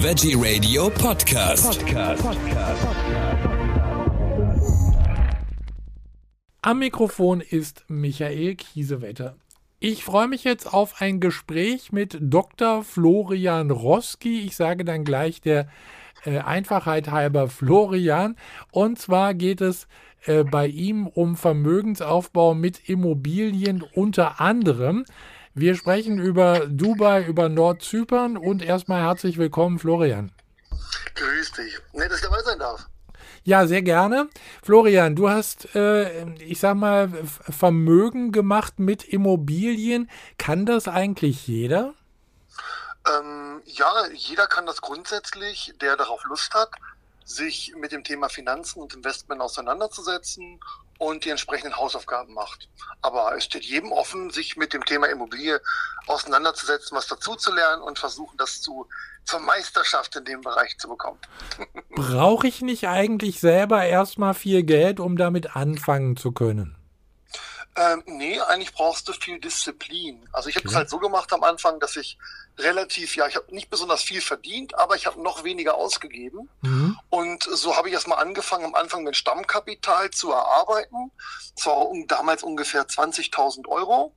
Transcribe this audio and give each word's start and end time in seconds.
Veggie 0.00 0.36
Radio 0.38 0.90
Podcast. 0.90 1.84
Podcast. 1.84 2.24
Am 6.62 6.78
Mikrofon 6.78 7.40
ist 7.40 7.84
Michael 7.88 8.54
Kiesewetter. 8.54 9.34
Ich 9.80 10.04
freue 10.04 10.28
mich 10.28 10.44
jetzt 10.44 10.72
auf 10.72 11.00
ein 11.00 11.18
Gespräch 11.18 11.90
mit 11.90 12.16
Dr. 12.20 12.84
Florian 12.84 13.72
Roski. 13.72 14.42
Ich 14.42 14.54
sage 14.54 14.84
dann 14.84 15.02
gleich 15.02 15.40
der 15.40 15.66
äh, 16.24 16.38
Einfachheit 16.38 17.10
halber 17.10 17.48
Florian. 17.48 18.36
Und 18.70 19.00
zwar 19.00 19.34
geht 19.34 19.60
es 19.60 19.88
äh, 20.26 20.44
bei 20.44 20.68
ihm 20.68 21.08
um 21.08 21.34
Vermögensaufbau 21.34 22.54
mit 22.54 22.88
Immobilien 22.88 23.82
unter 23.82 24.40
anderem. 24.40 25.04
Wir 25.60 25.74
sprechen 25.74 26.20
über 26.20 26.66
Dubai, 26.68 27.24
über 27.24 27.48
Nordzypern 27.48 28.36
und 28.36 28.62
erstmal 28.62 29.02
herzlich 29.02 29.38
willkommen, 29.38 29.80
Florian. 29.80 30.30
Grüß 31.16 31.50
dich. 31.50 31.76
Nett, 31.94 32.12
dass 32.12 32.18
ich 32.18 32.24
dabei 32.24 32.40
sein 32.44 32.60
darf. 32.60 32.86
Ja, 33.42 33.66
sehr 33.66 33.82
gerne. 33.82 34.28
Florian, 34.62 35.16
du 35.16 35.28
hast, 35.28 35.74
äh, 35.74 36.30
ich 36.34 36.60
sag 36.60 36.76
mal, 36.76 37.10
Vermögen 37.24 38.30
gemacht 38.30 38.78
mit 38.78 39.02
Immobilien. 39.02 40.08
Kann 40.38 40.64
das 40.64 40.86
eigentlich 40.86 41.48
jeder? 41.48 41.92
Ähm, 43.08 43.60
ja, 43.64 43.90
jeder 44.14 44.46
kann 44.46 44.64
das 44.64 44.80
grundsätzlich, 44.80 45.74
der 45.80 45.96
darauf 45.96 46.22
Lust 46.26 46.54
hat, 46.54 46.70
sich 47.28 47.74
mit 47.76 47.92
dem 47.92 48.04
Thema 48.04 48.28
Finanzen 48.28 48.80
und 48.80 48.94
Investment 48.94 49.42
auseinanderzusetzen 49.42 50.58
und 50.98 51.24
die 51.24 51.30
entsprechenden 51.30 51.76
Hausaufgaben 51.76 52.32
macht. 52.32 52.68
Aber 53.02 53.36
es 53.36 53.44
steht 53.44 53.64
jedem 53.64 53.92
offen, 53.92 54.30
sich 54.30 54.56
mit 54.56 54.72
dem 54.72 54.84
Thema 54.84 55.06
Immobilie 55.08 55.60
auseinanderzusetzen, 56.06 56.96
was 56.96 57.06
dazu 57.06 57.36
zu 57.36 57.52
lernen 57.54 57.82
und 57.82 57.98
versuchen, 57.98 58.36
das 58.38 58.62
zu, 58.62 58.88
zur 59.24 59.40
Meisterschaft 59.40 60.16
in 60.16 60.24
dem 60.24 60.40
Bereich 60.40 60.78
zu 60.78 60.88
bekommen. 60.88 61.18
Brauche 61.90 62.48
ich 62.48 62.62
nicht 62.62 62.88
eigentlich 62.88 63.40
selber 63.40 63.84
erstmal 63.84 64.32
viel 64.32 64.62
Geld, 64.62 64.98
um 64.98 65.16
damit 65.18 65.54
anfangen 65.54 66.16
zu 66.16 66.32
können? 66.32 66.77
Ähm, 67.78 68.02
nee, 68.06 68.40
eigentlich 68.40 68.72
brauchst 68.72 69.06
du 69.08 69.12
viel 69.12 69.38
Disziplin. 69.38 70.28
Also 70.32 70.48
ich 70.48 70.56
habe 70.56 70.66
es 70.66 70.72
okay. 70.72 70.78
halt 70.78 70.90
so 70.90 70.98
gemacht 70.98 71.32
am 71.32 71.44
Anfang, 71.44 71.78
dass 71.78 71.94
ich 71.94 72.18
relativ, 72.58 73.14
ja, 73.14 73.28
ich 73.28 73.36
habe 73.36 73.54
nicht 73.54 73.70
besonders 73.70 74.02
viel 74.02 74.20
verdient, 74.20 74.76
aber 74.76 74.96
ich 74.96 75.06
habe 75.06 75.22
noch 75.22 75.44
weniger 75.44 75.76
ausgegeben. 75.76 76.50
Mhm. 76.62 76.98
Und 77.08 77.44
so 77.44 77.76
habe 77.76 77.88
ich 77.88 77.94
erstmal 77.94 78.18
angefangen, 78.18 78.64
am 78.64 78.74
Anfang 78.74 79.04
mit 79.04 79.16
Stammkapital 79.16 80.10
zu 80.10 80.32
erarbeiten. 80.32 81.12
Das 81.54 81.66
war 81.66 81.88
um, 81.88 82.08
damals 82.08 82.42
ungefähr 82.42 82.82
20.000 82.82 83.68
Euro. 83.68 84.12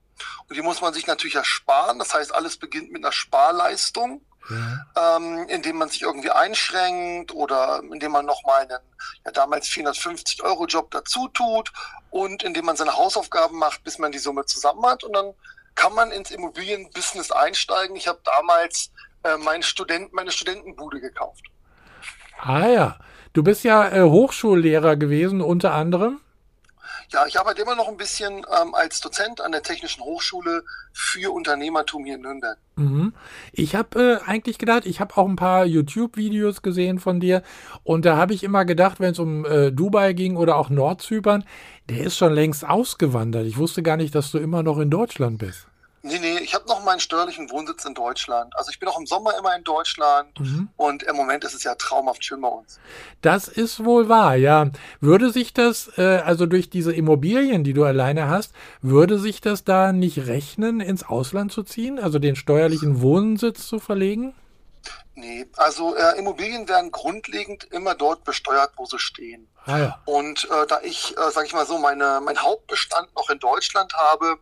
Und 0.49 0.55
die 0.55 0.63
muss 0.63 0.81
man 0.81 0.93
sich 0.93 1.05
natürlich 1.05 1.35
ersparen. 1.35 1.99
Das 1.99 2.15
heißt, 2.15 2.33
alles 2.33 2.57
beginnt 2.57 2.91
mit 2.91 3.03
einer 3.03 3.11
Sparleistung 3.11 4.25
ja. 4.49 5.17
ähm, 5.17 5.45
indem 5.47 5.77
man 5.77 5.89
sich 5.89 6.01
irgendwie 6.01 6.31
einschränkt 6.31 7.33
oder 7.33 7.81
indem 7.91 8.11
man 8.11 8.25
nochmal 8.25 8.61
einen 8.61 8.79
ja, 9.25 9.31
damals 9.31 9.67
450 9.67 10.43
Euro 10.43 10.65
Job 10.65 10.91
dazu 10.91 11.27
tut 11.29 11.71
und 12.09 12.43
indem 12.43 12.65
man 12.65 12.75
seine 12.75 12.95
Hausaufgaben 12.95 13.57
macht, 13.57 13.83
bis 13.83 13.97
man 13.97 14.11
die 14.11 14.19
Summe 14.19 14.45
zusammen 14.45 14.85
hat 14.85 15.03
und 15.03 15.13
dann 15.13 15.33
kann 15.75 15.93
man 15.93 16.11
ins 16.11 16.31
Immobilienbusiness 16.31 17.31
einsteigen. 17.31 17.95
Ich 17.95 18.07
habe 18.07 18.19
damals 18.23 18.91
äh, 19.23 19.37
meinen 19.37 19.63
Student, 19.63 20.13
meine 20.13 20.31
Studentenbude 20.31 20.99
gekauft. 20.99 21.45
Ah 22.39 22.67
ja, 22.67 22.99
du 23.33 23.43
bist 23.43 23.63
ja 23.63 23.89
äh, 23.89 24.01
Hochschullehrer 24.01 24.95
gewesen 24.95 25.41
unter 25.41 25.73
anderem. 25.73 26.19
Ja, 27.13 27.25
ich 27.27 27.37
arbeite 27.37 27.61
immer 27.61 27.75
noch 27.75 27.89
ein 27.89 27.97
bisschen 27.97 28.37
ähm, 28.37 28.73
als 28.73 29.01
Dozent 29.01 29.41
an 29.41 29.51
der 29.51 29.63
Technischen 29.63 30.01
Hochschule 30.01 30.63
für 30.93 31.33
Unternehmertum 31.33 32.05
hier 32.05 32.15
in 32.15 32.21
Nürnberg. 32.21 32.57
Mhm. 32.77 33.13
Ich 33.51 33.75
habe 33.75 34.21
äh, 34.25 34.29
eigentlich 34.29 34.57
gedacht, 34.57 34.85
ich 34.85 35.01
habe 35.01 35.17
auch 35.17 35.27
ein 35.27 35.35
paar 35.35 35.65
YouTube-Videos 35.65 36.61
gesehen 36.61 36.99
von 36.99 37.19
dir 37.19 37.43
und 37.83 38.05
da 38.05 38.15
habe 38.15 38.33
ich 38.33 38.43
immer 38.43 38.63
gedacht, 38.63 39.01
wenn 39.01 39.11
es 39.11 39.19
um 39.19 39.45
äh, 39.45 39.71
Dubai 39.71 40.13
ging 40.13 40.37
oder 40.37 40.55
auch 40.55 40.69
Nordzypern, 40.69 41.43
der 41.89 41.99
ist 41.99 42.17
schon 42.17 42.33
längst 42.33 42.65
ausgewandert. 42.65 43.45
Ich 43.45 43.57
wusste 43.57 43.83
gar 43.83 43.97
nicht, 43.97 44.15
dass 44.15 44.31
du 44.31 44.37
immer 44.37 44.63
noch 44.63 44.79
in 44.79 44.89
Deutschland 44.89 45.37
bist. 45.37 45.67
Nee, 46.03 46.17
nee, 46.17 46.39
ich 46.39 46.55
habe 46.55 46.67
noch 46.67 46.83
meinen 46.83 46.99
steuerlichen 46.99 47.51
Wohnsitz 47.51 47.85
in 47.85 47.93
Deutschland. 47.93 48.55
Also 48.55 48.71
ich 48.71 48.79
bin 48.79 48.89
auch 48.89 48.99
im 48.99 49.05
Sommer 49.05 49.37
immer 49.37 49.55
in 49.55 49.63
Deutschland 49.63 50.39
mhm. 50.39 50.69
und 50.75 51.03
im 51.03 51.15
Moment 51.15 51.43
ist 51.43 51.53
es 51.53 51.63
ja 51.63 51.75
traumhaft 51.75 52.25
schön 52.25 52.41
bei 52.41 52.47
uns. 52.47 52.79
Das 53.21 53.47
ist 53.47 53.85
wohl 53.85 54.09
wahr, 54.09 54.35
ja. 54.35 54.71
Würde 54.99 55.29
sich 55.29 55.53
das, 55.53 55.91
äh, 55.99 56.21
also 56.25 56.47
durch 56.47 56.71
diese 56.71 56.91
Immobilien, 56.91 57.63
die 57.63 57.73
du 57.73 57.83
alleine 57.83 58.29
hast, 58.29 58.51
würde 58.81 59.19
sich 59.19 59.41
das 59.41 59.63
da 59.63 59.93
nicht 59.93 60.25
rechnen, 60.25 60.79
ins 60.79 61.03
Ausland 61.03 61.51
zu 61.51 61.61
ziehen, 61.61 61.99
also 61.99 62.17
den 62.17 62.35
steuerlichen 62.35 63.01
Wohnsitz 63.01 63.67
zu 63.67 63.79
verlegen? 63.79 64.33
Nee, 65.13 65.45
also 65.57 65.95
äh, 65.95 66.17
Immobilien 66.17 66.67
werden 66.67 66.89
grundlegend 66.89 67.65
immer 67.65 67.93
dort 67.93 68.23
besteuert, 68.23 68.71
wo 68.77 68.85
sie 68.85 68.97
stehen. 68.97 69.47
Ah, 69.65 69.77
ja. 69.77 70.01
Und 70.05 70.45
äh, 70.45 70.65
da 70.67 70.79
ich, 70.81 71.15
äh, 71.15 71.31
sage 71.31 71.45
ich 71.45 71.53
mal 71.53 71.67
so, 71.67 71.77
meine, 71.77 72.21
mein 72.23 72.39
Hauptbestand 72.39 73.13
noch 73.15 73.29
in 73.29 73.37
Deutschland 73.37 73.93
habe, 73.93 74.39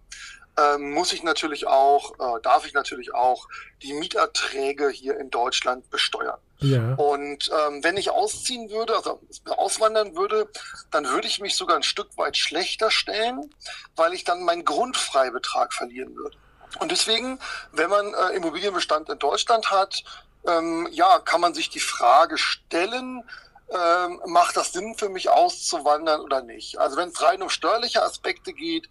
ähm, 0.59 0.91
muss 0.91 1.13
ich 1.13 1.23
natürlich 1.23 1.67
auch, 1.67 2.13
äh, 2.19 2.41
darf 2.41 2.65
ich 2.65 2.73
natürlich 2.73 3.13
auch 3.13 3.47
die 3.81 3.93
Mieterträge 3.93 4.89
hier 4.89 5.17
in 5.17 5.29
Deutschland 5.29 5.89
besteuern. 5.89 6.39
Ja. 6.59 6.95
Und 6.95 7.49
ähm, 7.49 7.83
wenn 7.83 7.95
ich 7.95 8.09
ausziehen 8.09 8.69
würde, 8.69 8.95
also 8.95 9.21
auswandern 9.45 10.15
würde, 10.15 10.49
dann 10.91 11.05
würde 11.05 11.27
ich 11.27 11.39
mich 11.39 11.55
sogar 11.55 11.77
ein 11.77 11.83
Stück 11.83 12.17
weit 12.17 12.35
schlechter 12.35 12.91
stellen, 12.91 13.53
weil 13.95 14.13
ich 14.13 14.23
dann 14.23 14.43
meinen 14.43 14.65
Grundfreibetrag 14.65 15.73
verlieren 15.73 16.15
würde. 16.15 16.37
Und 16.79 16.91
deswegen, 16.91 17.39
wenn 17.71 17.89
man 17.89 18.13
äh, 18.13 18.35
Immobilienbestand 18.35 19.09
in 19.09 19.19
Deutschland 19.19 19.71
hat, 19.71 20.03
ähm, 20.47 20.87
ja, 20.91 21.19
kann 21.19 21.41
man 21.41 21.53
sich 21.53 21.69
die 21.69 21.79
Frage 21.79 22.37
stellen, 22.37 23.23
ähm, 23.71 24.21
macht 24.25 24.57
das 24.57 24.73
Sinn 24.73 24.95
für 24.97 25.09
mich 25.09 25.29
auszuwandern 25.29 26.21
oder 26.21 26.41
nicht? 26.41 26.79
Also 26.79 26.97
wenn 26.97 27.09
es 27.09 27.21
rein 27.21 27.41
um 27.41 27.49
steuerliche 27.49 28.03
Aspekte 28.03 28.53
geht, 28.53 28.89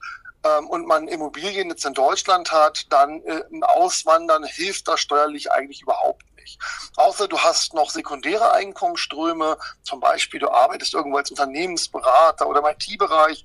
und 0.69 0.87
man 0.87 1.09
Immobilien 1.09 1.69
jetzt 1.71 1.85
in 1.85 1.95
Deutschland 1.95 2.53
hat, 2.53 2.87
dann 2.91 3.23
äh, 3.23 3.43
Auswandern 3.63 4.45
hilft 4.45 4.89
da 4.89 4.97
steuerlich 4.97 5.51
eigentlich 5.53 5.83
überhaupt 5.83 6.25
nicht. 6.37 6.59
Außer 6.97 7.29
du 7.29 7.39
hast 7.39 7.75
noch 7.75 7.91
sekundäre 7.91 8.53
Einkommensströme, 8.53 9.59
zum 9.83 10.01
Beispiel 10.01 10.41
du 10.41 10.51
arbeitest 10.51 10.95
irgendwo 10.95 11.19
als 11.19 11.31
Unternehmensberater 11.31 12.47
oder 12.49 12.61
im 12.61 12.67
IT-Bereich 12.67 13.45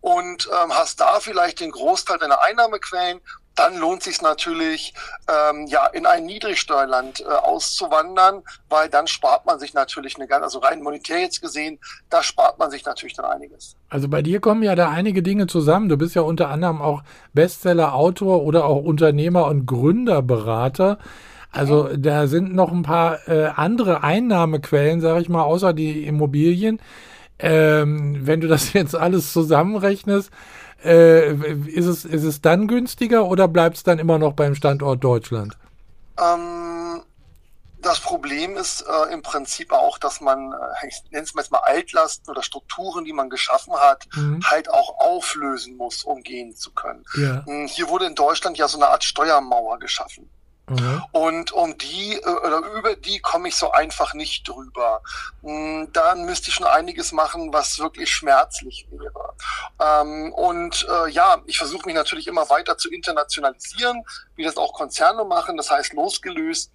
und 0.00 0.48
ähm, 0.52 0.74
hast 0.74 1.00
da 1.00 1.18
vielleicht 1.18 1.60
den 1.60 1.70
Großteil 1.70 2.18
deiner 2.18 2.42
Einnahmequellen 2.42 3.20
dann 3.54 3.78
lohnt 3.78 4.02
sich 4.02 4.20
natürlich, 4.20 4.94
ähm, 5.28 5.66
ja, 5.66 5.86
in 5.86 6.06
ein 6.06 6.26
Niedrigsteuerland 6.26 7.20
äh, 7.20 7.24
auszuwandern, 7.24 8.42
weil 8.68 8.88
dann 8.88 9.06
spart 9.06 9.46
man 9.46 9.58
sich 9.58 9.74
natürlich 9.74 10.16
eine 10.16 10.26
ganze, 10.26 10.44
also 10.44 10.58
rein 10.58 10.82
monetär 10.82 11.20
jetzt 11.20 11.40
gesehen, 11.40 11.78
da 12.10 12.22
spart 12.22 12.58
man 12.58 12.70
sich 12.70 12.84
natürlich 12.84 13.14
dann 13.14 13.26
einiges. 13.26 13.76
Also 13.88 14.08
bei 14.08 14.22
dir 14.22 14.40
kommen 14.40 14.62
ja 14.62 14.74
da 14.74 14.90
einige 14.90 15.22
Dinge 15.22 15.46
zusammen. 15.46 15.88
Du 15.88 15.96
bist 15.96 16.14
ja 16.14 16.22
unter 16.22 16.48
anderem 16.48 16.82
auch 16.82 17.02
Bestseller-Autor 17.32 18.42
oder 18.42 18.64
auch 18.64 18.82
Unternehmer 18.82 19.46
und 19.46 19.66
Gründerberater. 19.66 20.98
Also 21.52 21.88
da 21.96 22.26
sind 22.26 22.52
noch 22.52 22.72
ein 22.72 22.82
paar 22.82 23.28
äh, 23.28 23.46
andere 23.54 24.02
Einnahmequellen, 24.02 25.00
sage 25.00 25.20
ich 25.20 25.28
mal, 25.28 25.44
außer 25.44 25.72
die 25.72 26.04
Immobilien. 26.04 26.80
Ähm, 27.38 28.26
wenn 28.26 28.40
du 28.40 28.48
das 28.48 28.72
jetzt 28.72 28.96
alles 28.96 29.32
zusammenrechnest, 29.32 30.30
äh, 30.84 31.32
ist, 31.66 31.86
es, 31.86 32.04
ist 32.04 32.24
es 32.24 32.40
dann 32.40 32.68
günstiger 32.68 33.26
oder 33.26 33.48
bleibt 33.48 33.76
es 33.76 33.82
dann 33.82 33.98
immer 33.98 34.18
noch 34.18 34.34
beim 34.34 34.54
Standort 34.54 35.02
Deutschland? 35.02 35.56
Ähm, 36.18 37.02
das 37.84 38.00
Problem 38.00 38.56
ist 38.56 38.82
äh, 38.82 39.12
im 39.12 39.22
Prinzip 39.22 39.72
auch, 39.72 39.98
dass 39.98 40.20
man, 40.20 40.52
äh, 40.52 40.86
ich 40.88 41.02
nenne 41.10 41.24
es 41.24 41.50
mal 41.50 41.58
Altlasten 41.58 42.30
oder 42.30 42.42
Strukturen, 42.42 43.04
die 43.04 43.12
man 43.12 43.30
geschaffen 43.30 43.74
hat, 43.74 44.06
mhm. 44.14 44.40
halt 44.44 44.70
auch 44.70 44.98
auflösen 44.98 45.76
muss, 45.76 46.02
um 46.04 46.22
gehen 46.22 46.56
zu 46.56 46.72
können. 46.72 47.04
Ja. 47.16 47.44
Hm, 47.44 47.66
hier 47.66 47.88
wurde 47.88 48.06
in 48.06 48.14
Deutschland 48.14 48.56
ja 48.56 48.68
so 48.68 48.78
eine 48.78 48.88
Art 48.88 49.04
Steuermauer 49.04 49.78
geschaffen. 49.78 50.30
Mhm. 50.66 51.02
Und 51.12 51.52
um 51.52 51.76
die 51.76 52.14
äh, 52.14 52.26
oder 52.26 52.58
über 52.78 52.96
die 52.96 53.20
komme 53.20 53.48
ich 53.48 53.56
so 53.56 53.70
einfach 53.70 54.14
nicht 54.14 54.48
drüber. 54.48 55.02
Hm, 55.42 55.90
dann 55.92 56.24
müsste 56.24 56.48
ich 56.48 56.54
schon 56.54 56.66
einiges 56.66 57.12
machen, 57.12 57.52
was 57.52 57.78
wirklich 57.78 58.10
schmerzlich 58.10 58.86
wäre. 58.90 59.34
Ähm, 59.78 60.32
und 60.32 60.86
äh, 60.88 61.10
ja, 61.10 61.42
ich 61.46 61.58
versuche 61.58 61.86
mich 61.86 61.94
natürlich 61.94 62.26
immer 62.26 62.48
weiter 62.48 62.78
zu 62.78 62.90
internationalisieren, 62.90 64.04
wie 64.36 64.44
das 64.44 64.56
auch 64.56 64.72
Konzerne 64.72 65.24
machen. 65.24 65.58
Das 65.58 65.70
heißt, 65.70 65.92
losgelöst 65.92 66.72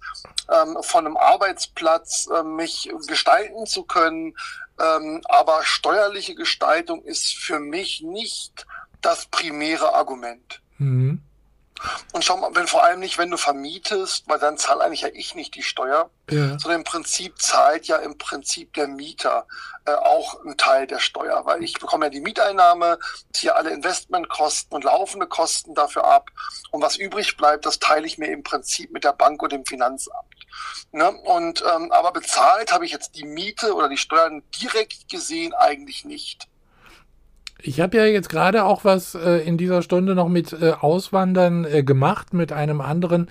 ähm, 0.48 0.78
von 0.82 1.06
einem 1.06 1.16
Arbeitsplatz 1.16 2.28
äh, 2.32 2.44
mich 2.44 2.90
gestalten 3.08 3.66
zu 3.66 3.82
können. 3.82 4.36
Ähm, 4.78 5.20
aber 5.28 5.64
steuerliche 5.64 6.36
Gestaltung 6.36 7.02
ist 7.02 7.34
für 7.34 7.58
mich 7.58 8.02
nicht 8.02 8.66
das 9.00 9.26
primäre 9.26 9.94
Argument. 9.94 10.62
Mhm. 10.78 11.22
Und 12.12 12.24
schau 12.24 12.36
mal, 12.36 12.54
wenn 12.54 12.66
vor 12.66 12.84
allem 12.84 13.00
nicht, 13.00 13.18
wenn 13.18 13.30
du 13.30 13.36
vermietest, 13.36 14.24
weil 14.28 14.38
dann 14.38 14.58
zahle 14.58 14.84
eigentlich 14.84 15.02
ja 15.02 15.08
ich 15.12 15.34
nicht 15.34 15.54
die 15.54 15.62
Steuer, 15.62 16.10
ja. 16.30 16.58
sondern 16.58 16.80
im 16.80 16.84
Prinzip 16.84 17.40
zahlt 17.40 17.86
ja 17.86 17.96
im 17.96 18.18
Prinzip 18.18 18.74
der 18.74 18.86
Mieter 18.88 19.46
äh, 19.86 19.92
auch 19.92 20.44
einen 20.44 20.56
Teil 20.56 20.86
der 20.86 20.98
Steuer, 20.98 21.46
weil 21.46 21.62
ich 21.62 21.74
bekomme 21.74 22.06
ja 22.06 22.10
die 22.10 22.20
Mieteinnahme, 22.20 22.98
ziehe 23.32 23.54
alle 23.54 23.70
Investmentkosten 23.70 24.74
und 24.74 24.84
laufende 24.84 25.26
Kosten 25.26 25.74
dafür 25.74 26.04
ab 26.04 26.30
und 26.70 26.82
was 26.82 26.96
übrig 26.96 27.36
bleibt, 27.36 27.64
das 27.66 27.78
teile 27.78 28.06
ich 28.06 28.18
mir 28.18 28.30
im 28.30 28.42
Prinzip 28.42 28.90
mit 28.92 29.04
der 29.04 29.12
Bank 29.12 29.42
und 29.42 29.52
dem 29.52 29.64
Finanzamt. 29.64 30.26
Ne? 30.92 31.10
Und 31.10 31.62
ähm, 31.62 31.92
aber 31.92 32.12
bezahlt 32.12 32.72
habe 32.72 32.84
ich 32.84 32.92
jetzt 32.92 33.16
die 33.16 33.24
Miete 33.24 33.74
oder 33.74 33.88
die 33.88 33.96
Steuern 33.96 34.42
direkt 34.60 35.08
gesehen 35.08 35.54
eigentlich 35.54 36.04
nicht. 36.04 36.48
Ich 37.62 37.80
habe 37.80 37.96
ja 37.96 38.04
jetzt 38.04 38.28
gerade 38.28 38.64
auch 38.64 38.84
was 38.84 39.14
äh, 39.14 39.38
in 39.46 39.56
dieser 39.56 39.82
Stunde 39.82 40.14
noch 40.14 40.28
mit 40.28 40.52
äh, 40.52 40.72
Auswandern 40.72 41.64
äh, 41.64 41.82
gemacht, 41.82 42.32
mit 42.34 42.52
einem 42.52 42.80
anderen 42.80 43.30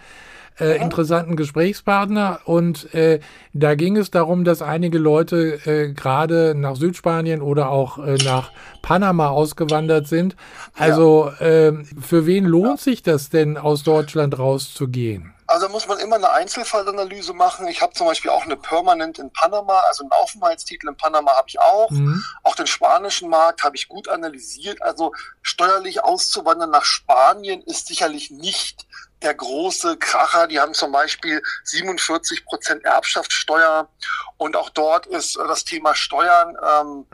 äh, 0.59 0.81
interessanten 0.81 1.35
Gesprächspartner. 1.35 2.41
Und 2.45 2.93
äh, 2.93 3.19
da 3.53 3.75
ging 3.75 3.97
es 3.97 4.11
darum, 4.11 4.43
dass 4.43 4.61
einige 4.61 4.97
Leute 4.97 5.59
äh, 5.65 5.93
gerade 5.93 6.53
nach 6.55 6.75
Südspanien 6.75 7.41
oder 7.41 7.69
auch 7.69 7.97
äh, 7.97 8.17
nach 8.23 8.51
Panama 8.81 9.29
ausgewandert 9.29 10.07
sind. 10.07 10.35
Also 10.75 11.31
ja. 11.39 11.45
äh, 11.45 11.73
für 11.99 12.25
wen 12.25 12.45
lohnt 12.45 12.79
sich 12.79 13.03
das 13.03 13.29
denn, 13.29 13.57
aus 13.57 13.83
Deutschland 13.83 14.37
rauszugehen? 14.37 15.33
Also 15.50 15.68
muss 15.68 15.88
man 15.88 15.98
immer 15.98 16.18
eine 16.18 16.31
Einzelfallanalyse 16.31 17.34
machen. 17.34 17.68
Ich 17.68 17.81
habe 17.81 17.94
zum 17.94 18.06
Beispiel 18.06 18.30
auch 18.30 18.44
eine 18.44 18.56
Permanent 18.56 19.18
in 19.18 19.34
Panama, 19.34 19.80
also 19.88 20.04
einen 20.04 20.12
Aufenthaltstitel 20.12 20.88
in 20.88 20.96
Panama 20.96 21.36
habe 21.36 21.50
ich 21.50 21.60
auch. 21.60 21.90
Mhm. 21.90 22.24
Auch 22.44 22.56
den 22.56 22.68
spanischen 22.68 23.30
Markt 23.30 23.63
habe 23.63 23.75
ich 23.75 23.88
gut 23.88 24.07
analysiert. 24.10 24.80
Also 24.84 25.12
steuerlich 25.42 26.04
auszuwandern 26.04 26.69
nach 26.69 26.86
Spanien 26.86 27.63
ist 27.63 27.88
sicherlich 27.88 28.30
nicht 28.30 28.86
der 29.24 29.34
große 29.34 29.98
Kracher. 29.98 30.46
Die 30.46 30.60
haben 30.60 30.75
zum 30.75 30.92
Beispiel 30.92 31.42
47 31.63 32.46
Prozent 32.46 32.86
Erbschaftssteuer 32.86 33.90
und 34.38 34.56
auch 34.56 34.69
dort 34.69 35.07
ist 35.07 35.36
das 35.36 35.63
Thema 35.63 35.96
Steuern 35.96 36.56
ähm, 36.63 37.07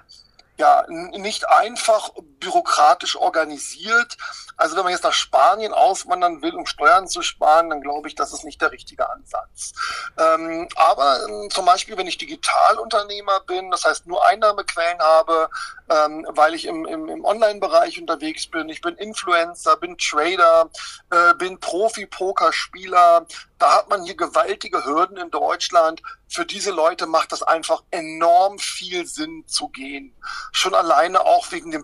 ja 0.57 0.85
nicht 0.89 1.47
einfach 1.47 2.09
bürokratisch 2.45 3.15
organisiert. 3.15 4.17
Also 4.55 4.77
wenn 4.77 4.83
man 4.83 4.93
jetzt 4.93 5.03
nach 5.03 5.13
Spanien 5.13 5.73
auswandern 5.73 6.41
will, 6.41 6.53
um 6.53 6.65
Steuern 6.65 7.07
zu 7.07 7.21
sparen, 7.21 7.69
dann 7.69 7.81
glaube 7.81 8.07
ich, 8.07 8.15
das 8.15 8.31
ist 8.33 8.45
nicht 8.45 8.61
der 8.61 8.71
richtige 8.71 9.09
Ansatz. 9.09 9.73
Ähm, 10.17 10.67
aber 10.75 11.19
ähm, 11.27 11.49
zum 11.49 11.65
Beispiel, 11.65 11.97
wenn 11.97 12.07
ich 12.07 12.17
Digitalunternehmer 12.17 13.41
bin, 13.41 13.71
das 13.71 13.83
heißt 13.83 14.05
nur 14.05 14.25
Einnahmequellen 14.25 14.99
habe, 14.99 15.49
ähm, 15.89 16.25
weil 16.29 16.53
ich 16.53 16.65
im, 16.65 16.85
im, 16.85 17.09
im 17.09 17.25
Online-Bereich 17.25 17.99
unterwegs 17.99 18.47
bin, 18.47 18.69
ich 18.69 18.81
bin 18.81 18.95
Influencer, 18.95 19.75
bin 19.77 19.97
Trader, 19.97 20.69
äh, 21.11 21.33
bin 21.35 21.59
Profi-Pokerspieler, 21.59 23.25
da 23.57 23.73
hat 23.77 23.89
man 23.89 24.03
hier 24.03 24.17
gewaltige 24.17 24.83
Hürden 24.85 25.17
in 25.17 25.31
Deutschland. 25.31 26.01
Für 26.27 26.45
diese 26.45 26.71
Leute 26.71 27.05
macht 27.05 27.31
das 27.31 27.41
einfach 27.41 27.83
enorm 27.89 28.59
viel 28.59 29.05
Sinn 29.05 29.45
zu 29.47 29.69
gehen. 29.69 30.13
Schon 30.51 30.73
alleine 30.75 31.21
auch 31.21 31.51
wegen 31.51 31.71
den 31.71 31.83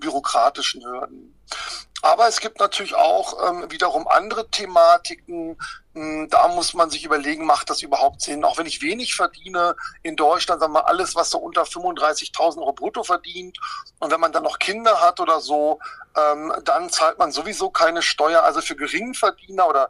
bürokratischen 0.51 0.83
Hürden. 0.83 1.35
Aber 2.03 2.27
es 2.27 2.39
gibt 2.39 2.59
natürlich 2.59 2.95
auch 2.95 3.47
ähm, 3.47 3.69
wiederum 3.69 4.07
andere 4.07 4.49
Thematiken. 4.49 5.57
Hm, 5.93 6.29
da 6.29 6.47
muss 6.47 6.73
man 6.73 6.89
sich 6.89 7.05
überlegen, 7.05 7.45
macht 7.45 7.69
das 7.69 7.83
überhaupt 7.83 8.21
Sinn? 8.21 8.43
Auch 8.43 8.57
wenn 8.57 8.65
ich 8.65 8.81
wenig 8.81 9.13
verdiene 9.13 9.75
in 10.01 10.15
Deutschland, 10.15 10.61
sagen 10.61 10.73
wir 10.73 10.87
alles, 10.87 11.13
was 11.15 11.29
so 11.29 11.37
unter 11.37 11.61
35.000 11.61 12.57
Euro 12.57 12.73
brutto 12.73 13.03
verdient. 13.03 13.59
Und 13.99 14.11
wenn 14.11 14.19
man 14.19 14.31
dann 14.31 14.43
noch 14.43 14.57
Kinder 14.57 14.99
hat 14.99 15.19
oder 15.19 15.41
so, 15.41 15.79
ähm, 16.17 16.51
dann 16.63 16.89
zahlt 16.89 17.19
man 17.19 17.31
sowieso 17.31 17.69
keine 17.69 18.01
Steuer. 18.01 18.41
Also 18.41 18.61
für 18.61 18.75
Geringverdiener 18.75 19.67
oder 19.67 19.89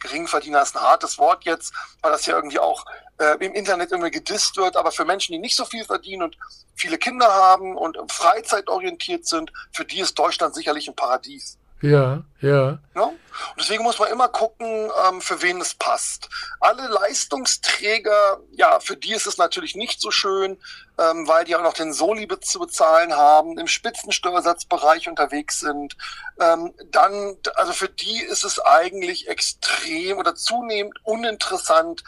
Geringverdiener 0.00 0.62
ist 0.62 0.76
ein 0.76 0.82
hartes 0.82 1.18
Wort 1.18 1.44
jetzt, 1.44 1.72
weil 2.02 2.12
das 2.12 2.26
ja 2.26 2.34
irgendwie 2.36 2.58
auch 2.58 2.84
äh, 3.18 3.44
im 3.44 3.52
Internet 3.54 3.92
irgendwie 3.92 4.10
gedisst 4.10 4.56
wird, 4.56 4.76
aber 4.76 4.92
für 4.92 5.04
Menschen, 5.04 5.32
die 5.32 5.38
nicht 5.38 5.56
so 5.56 5.64
viel 5.64 5.84
verdienen 5.84 6.22
und 6.22 6.36
viele 6.74 6.98
Kinder 6.98 7.26
haben 7.26 7.76
und 7.76 7.98
freizeitorientiert 8.10 9.26
sind, 9.26 9.52
für 9.72 9.84
die 9.84 10.00
ist 10.00 10.18
Deutschland 10.18 10.54
sicherlich 10.54 10.88
ein 10.88 10.96
Paradies. 10.96 11.58
Ja, 11.80 12.22
ja. 12.40 12.78
ja? 12.94 13.02
Und 13.02 13.60
deswegen 13.60 13.84
muss 13.84 13.98
man 13.98 14.10
immer 14.10 14.28
gucken, 14.28 14.90
ähm, 15.08 15.20
für 15.20 15.42
wen 15.42 15.60
es 15.60 15.74
passt. 15.74 16.28
Alle 16.60 16.88
Leistungsträger, 16.88 18.40
ja, 18.52 18.80
für 18.80 18.96
die 18.96 19.12
ist 19.12 19.26
es 19.26 19.38
natürlich 19.38 19.76
nicht 19.76 20.00
so 20.00 20.10
schön, 20.10 20.58
ähm, 20.98 21.28
weil 21.28 21.44
die 21.44 21.54
auch 21.54 21.62
noch 21.62 21.74
den 21.74 21.92
Soli 21.92 22.28
zu 22.40 22.58
bezahlen 22.58 23.16
haben, 23.16 23.58
im 23.58 23.68
Spitzensteuersatzbereich 23.68 25.08
unterwegs 25.08 25.60
sind. 25.60 25.96
Ähm, 26.40 26.74
dann, 26.90 27.36
also 27.54 27.72
für 27.72 27.88
die 27.88 28.20
ist 28.22 28.44
es 28.44 28.58
eigentlich 28.60 29.28
extrem 29.28 30.18
oder 30.18 30.34
zunehmend 30.34 30.98
uninteressant, 31.04 32.02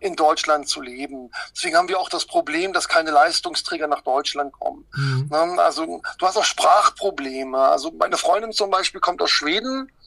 in 0.00 0.16
Deutschland 0.16 0.70
zu 0.70 0.80
leben. 0.80 1.30
Deswegen 1.54 1.76
haben 1.76 1.90
wir 1.90 2.00
auch 2.00 2.08
das 2.08 2.24
Problem, 2.24 2.72
dass 2.72 2.88
keine 2.88 3.10
Leistungsträger 3.10 3.88
nach 3.88 4.00
Deutschland 4.00 4.54
kommen. 4.54 4.88
Mhm. 4.94 5.28
Ne? 5.30 5.62
Also 5.62 6.00
du 6.16 6.26
hast 6.26 6.38
auch 6.38 6.44
Sprachprobleme. 6.44 7.58
Also 7.58 7.90
meine 7.90 8.16
Freundin 8.16 8.52
zum 8.52 8.70
Beispiel 8.70 9.02
kommt 9.02 9.20
aus 9.20 9.30
Schweden 9.30 9.49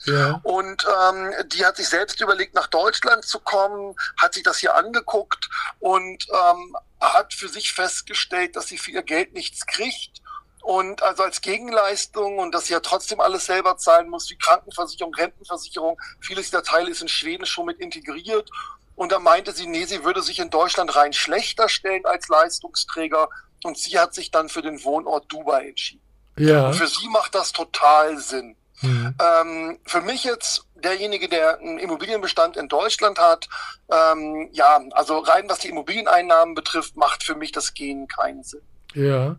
ja. 0.05 0.39
und 0.43 0.85
ähm, 0.85 1.33
die 1.47 1.65
hat 1.65 1.77
sich 1.77 1.87
selbst 1.89 2.19
überlegt, 2.21 2.53
nach 2.55 2.67
Deutschland 2.67 3.25
zu 3.25 3.39
kommen, 3.39 3.95
hat 4.17 4.33
sich 4.33 4.43
das 4.43 4.59
hier 4.59 4.75
angeguckt 4.75 5.49
und 5.79 6.25
ähm, 6.29 6.75
hat 6.99 7.33
für 7.33 7.49
sich 7.49 7.73
festgestellt, 7.73 8.55
dass 8.55 8.67
sie 8.67 8.77
für 8.77 8.91
ihr 8.91 9.03
Geld 9.03 9.33
nichts 9.33 9.65
kriegt. 9.65 10.21
Und 10.61 11.03
also 11.03 11.23
als 11.23 11.41
Gegenleistung 11.41 12.39
und 12.39 12.55
dass 12.55 12.67
sie 12.67 12.73
ja 12.73 12.79
trotzdem 12.79 13.19
alles 13.19 13.45
selber 13.47 13.75
zahlen 13.77 14.09
muss, 14.09 14.29
wie 14.29 14.37
Krankenversicherung, 14.37 15.13
Rentenversicherung, 15.13 15.99
vieles 16.21 16.51
der 16.51 16.63
Teile 16.63 16.89
ist 16.89 17.01
in 17.01 17.09
Schweden 17.09 17.45
schon 17.45 17.65
mit 17.65 17.79
integriert. 17.79 18.49
Und 18.95 19.11
da 19.11 19.19
meinte 19.19 19.51
sie, 19.51 19.67
nee, 19.67 19.83
sie 19.83 20.05
würde 20.05 20.21
sich 20.21 20.39
in 20.39 20.49
Deutschland 20.49 20.95
rein 20.95 21.11
schlechter 21.11 21.67
stellen 21.67 22.05
als 22.05 22.29
Leistungsträger. 22.29 23.27
Und 23.65 23.77
sie 23.77 23.99
hat 23.99 24.13
sich 24.13 24.31
dann 24.31 24.47
für 24.47 24.61
den 24.61 24.81
Wohnort 24.85 25.29
Dubai 25.29 25.67
entschieden. 25.67 26.03
Ja. 26.37 26.67
Und 26.67 26.75
für 26.75 26.87
sie 26.87 27.07
macht 27.09 27.35
das 27.35 27.51
total 27.51 28.17
Sinn. 28.19 28.55
Mhm. 28.83 29.15
Ähm, 29.19 29.77
für 29.85 30.01
mich 30.01 30.23
jetzt 30.23 30.65
derjenige, 30.75 31.29
der 31.29 31.59
einen 31.59 31.79
Immobilienbestand 31.79 32.57
in 32.57 32.67
Deutschland 32.67 33.17
hat, 33.17 33.47
ähm, 33.89 34.49
ja, 34.51 34.81
also 34.91 35.19
rein 35.19 35.45
was 35.47 35.59
die 35.59 35.69
Immobilieneinnahmen 35.69 36.55
betrifft, 36.55 36.97
macht 36.97 37.23
für 37.23 37.35
mich 37.35 37.51
das 37.51 37.73
Gehen 37.73 38.07
keinen 38.07 38.43
Sinn. 38.43 38.61
Ja. 38.93 39.37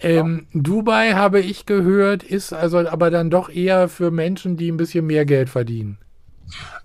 Ähm, 0.00 0.46
ja. 0.52 0.60
Dubai 0.60 1.12
habe 1.12 1.40
ich 1.40 1.66
gehört, 1.66 2.22
ist 2.22 2.52
also 2.52 2.78
aber 2.78 3.10
dann 3.10 3.30
doch 3.30 3.48
eher 3.48 3.88
für 3.88 4.10
Menschen, 4.10 4.56
die 4.56 4.70
ein 4.70 4.76
bisschen 4.76 5.06
mehr 5.06 5.24
Geld 5.24 5.48
verdienen. 5.48 5.98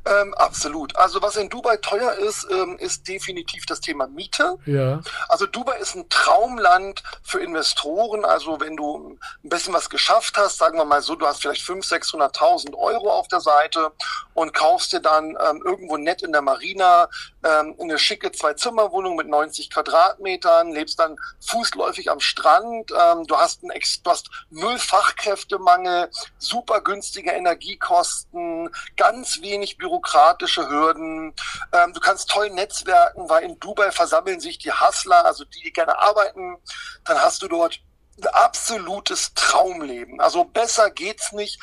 Ähm, 0.06 0.34
absolut. 0.36 0.96
Also 0.96 1.22
was 1.22 1.36
in 1.36 1.50
Dubai 1.50 1.78
teuer 1.78 2.14
ist, 2.14 2.48
ähm, 2.50 2.78
ist 2.80 3.08
definitiv 3.08 3.66
das 3.66 3.82
Thema 3.82 4.08
Miete. 4.08 4.58
Ja. 4.66 5.02
Also 5.28 5.46
Dubai 5.46 5.78
ist 5.78 5.96
ein 5.96 6.08
Traumland 6.10 7.04
für 7.22 7.40
Investoren. 7.40 8.26
Also 8.26 8.60
wenn 8.60 8.78
du 8.78 9.18
ein 9.44 9.50
bisschen 9.50 9.74
was 9.74 9.90
geschafft 9.90 10.38
hast, 10.38 10.58
sagen 10.58 10.78
wir 10.78 10.86
mal 10.86 11.02
so, 11.02 11.16
du 11.16 11.28
hast 11.28 11.42
vielleicht 11.42 11.62
500.000, 11.62 12.34
600.000 12.34 12.76
Euro 12.76 13.12
auf 13.12 13.28
der 13.28 13.42
Seite 13.42 13.92
und 14.34 14.54
kaufst 14.54 14.94
dir 14.94 15.02
dann 15.02 15.38
ähm, 15.48 15.62
irgendwo 15.66 15.98
nett 15.98 16.22
in 16.22 16.32
der 16.32 16.42
Marina 16.42 17.10
ähm, 17.44 17.76
eine 17.80 18.00
schicke 18.00 18.32
Zwei-Zimmer-Wohnung 18.32 19.16
mit 19.16 19.28
90 19.28 19.70
Quadratmetern, 19.70 20.72
lebst 20.72 21.00
dann 21.00 21.18
fußläufig 21.42 22.10
am 22.10 22.20
Strand. 22.20 22.92
Ähm, 22.92 23.28
du 23.28 23.38
hast 23.38 23.64
einen 23.64 23.72
Ex 23.72 24.02
du 24.02 24.12
hast 24.12 24.30
null 24.50 24.80
Fachkräftemangel, 24.80 26.10
super 26.38 26.82
günstige 26.82 27.32
Energiekosten, 27.32 28.70
ganz 28.96 29.42
wenig 29.42 29.49
Büro 29.58 30.00
bürokratische 30.00 30.70
Hürden. 30.70 31.34
Ähm, 31.72 31.94
du 31.94 32.00
kannst 32.00 32.30
toll 32.30 32.50
netzwerken, 32.50 33.30
weil 33.30 33.44
in 33.44 33.60
Dubai 33.60 33.92
versammeln 33.92 34.40
sich 34.40 34.58
die 34.58 34.72
Hustler, 34.72 35.26
also 35.26 35.46
die, 35.46 35.62
die 35.64 35.74
gerne 35.74 35.98
arbeiten. 35.98 36.58
Dann 37.06 37.20
hast 37.20 37.42
du 37.42 37.48
dort 37.48 37.80
ein 38.22 38.28
absolutes 38.28 39.34
Traumleben. 39.34 40.20
Also 40.20 40.44
besser 40.44 40.92
geht's 40.92 41.32
nicht 41.32 41.60